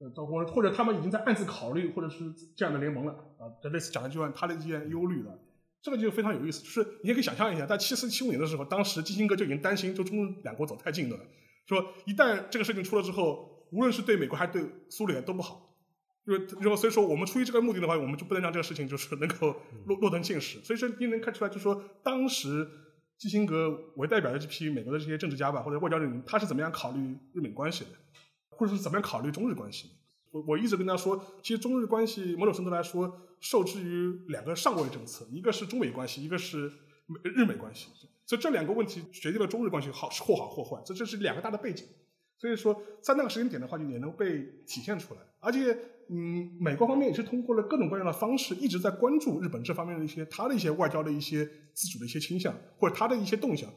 [0.00, 3.48] 呃，或者或者他们已经在暗自考虑，或者是这样的联盟了啊。
[3.62, 5.38] 这类似讲了一句话，他的一些忧虑了。
[5.80, 11.18] 这个就非常有意思，就是你也可以想象一下，在七四七五年的时候，当时基辛格就已经担心，就中日两国走太近了，
[11.66, 15.64] 说一旦这个事情出了之后，无论是对美国还是对苏联都不好。
[16.26, 19.56] 就是，就所以说，我们出于这个目的的话，我们就不能让这个事情就是 能够
[19.86, 20.58] 落落成现实。
[20.62, 22.68] 所以说，你能看出来，就是说，当时
[23.16, 27.90] 基辛格为代表的这批美国的这些政治家吧，或者外交人员，他是怎么样考虑日美关系的，
[28.50, 29.88] 或者是怎么样考虑中日关系？
[30.30, 36.70] 我我一直跟他说，其实中日关系某种程度来说，受制于两个上位政策，一个是中美关系，一个是
[37.06, 37.88] 美日美关系。
[38.26, 41.86] 所以这两个问题决定了中日关系好或好或坏，这这是两个大的背景。
[42.36, 45.20] 所以说，在那个时间点的话，就也能被体现出来。
[45.40, 45.76] 而且，
[46.08, 53.68] 嗯，美国方面也是通过了各种各样的方式，一直在关注日本这方面的一些他的一些外交的一些自主的一些倾向，或者他的一些动向，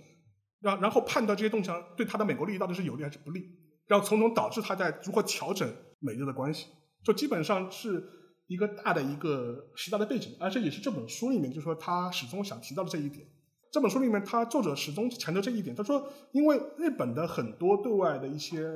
[0.59, 3.49] 然然后判断这些动向对他的美国利益到底是有利还是不利，
[3.87, 5.67] 然后从中导致他在如何调整
[6.01, 6.67] 美日的关系，
[7.03, 8.03] 就基本上是
[8.47, 13.25] 一个大的一个时代的背景，而且也是这本书里面就是说他始终想提到的这一点。
[13.71, 15.73] 这本书里面，他作者始终强调这一点。
[15.73, 18.69] 他说，因为日本的很多对外的一些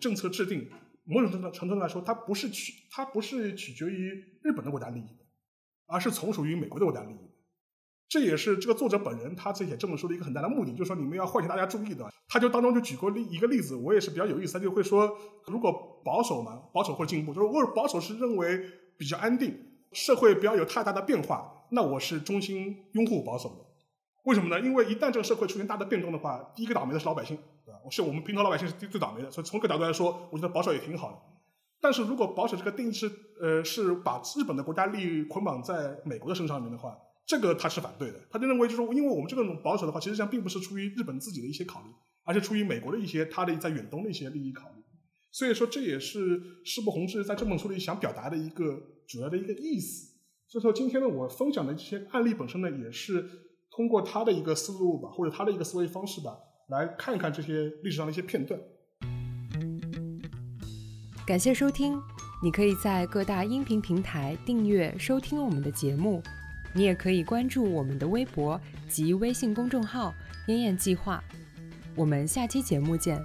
[0.00, 0.66] 政策制定，
[1.04, 4.10] 某种程度程度来说，它不是取它不是取决于
[4.42, 5.26] 日本的国家利益的，
[5.86, 7.18] 而是从属于美国的国家利益。
[8.08, 12.10] 这也是这个作者本人他写这本书的一个很大的目的，就是说你们要唤醒大家注意的。
[12.26, 15.14] 他就当中就举过例一个例子，我也是比较有意思，他就会说，
[15.46, 18.58] 如果保守嘛，保守或者进步，就是如果保守是认为
[18.96, 19.54] 比较安定，
[19.92, 23.56] 社会不要有太大的变化，那我是衷心拥护保守的。
[24.24, 24.58] 为什么呢？
[24.66, 27.36] 因为一旦这个社会出现大的变动的话，第一个倒霉的是老百姓，
[27.66, 27.78] 对吧？
[27.90, 29.30] 是我们平头老百姓是最最倒霉的。
[29.30, 31.18] 所以从这个角度来说，我觉得保守也挺好的。
[31.80, 36.96] 但是如果保守这个定义是呃是把日本的国家利益捆绑在美国的身上面的话。
[37.28, 41.90] 这个他是反对的，他就认为就是说，因为我们这种保守的话，其实上并不是出于日本自己的一些考虑，
[42.24, 44.77] 而是出于美国的一些他的在远东的一些利益考虑。
[45.30, 50.14] 所以说，这也是师部弘志在这本书里想表达的一个主要的一个意思。
[50.46, 53.24] 所以说，今天呢，我分享的这些案例本身呢，也是
[53.70, 56.38] 通过他的一个思路吧，或者他的一个思维方式吧，
[56.70, 58.58] 来看一看这些历史上的一些片段。
[61.26, 62.00] 感谢收听，
[62.42, 66.22] 你可以在各大音频平台订阅收听我们的节目。
[66.74, 70.14] 你也可以关注我们的微博及微信公众号
[70.48, 71.22] “燕燕计划”，
[71.96, 73.22] 我们下期节目见。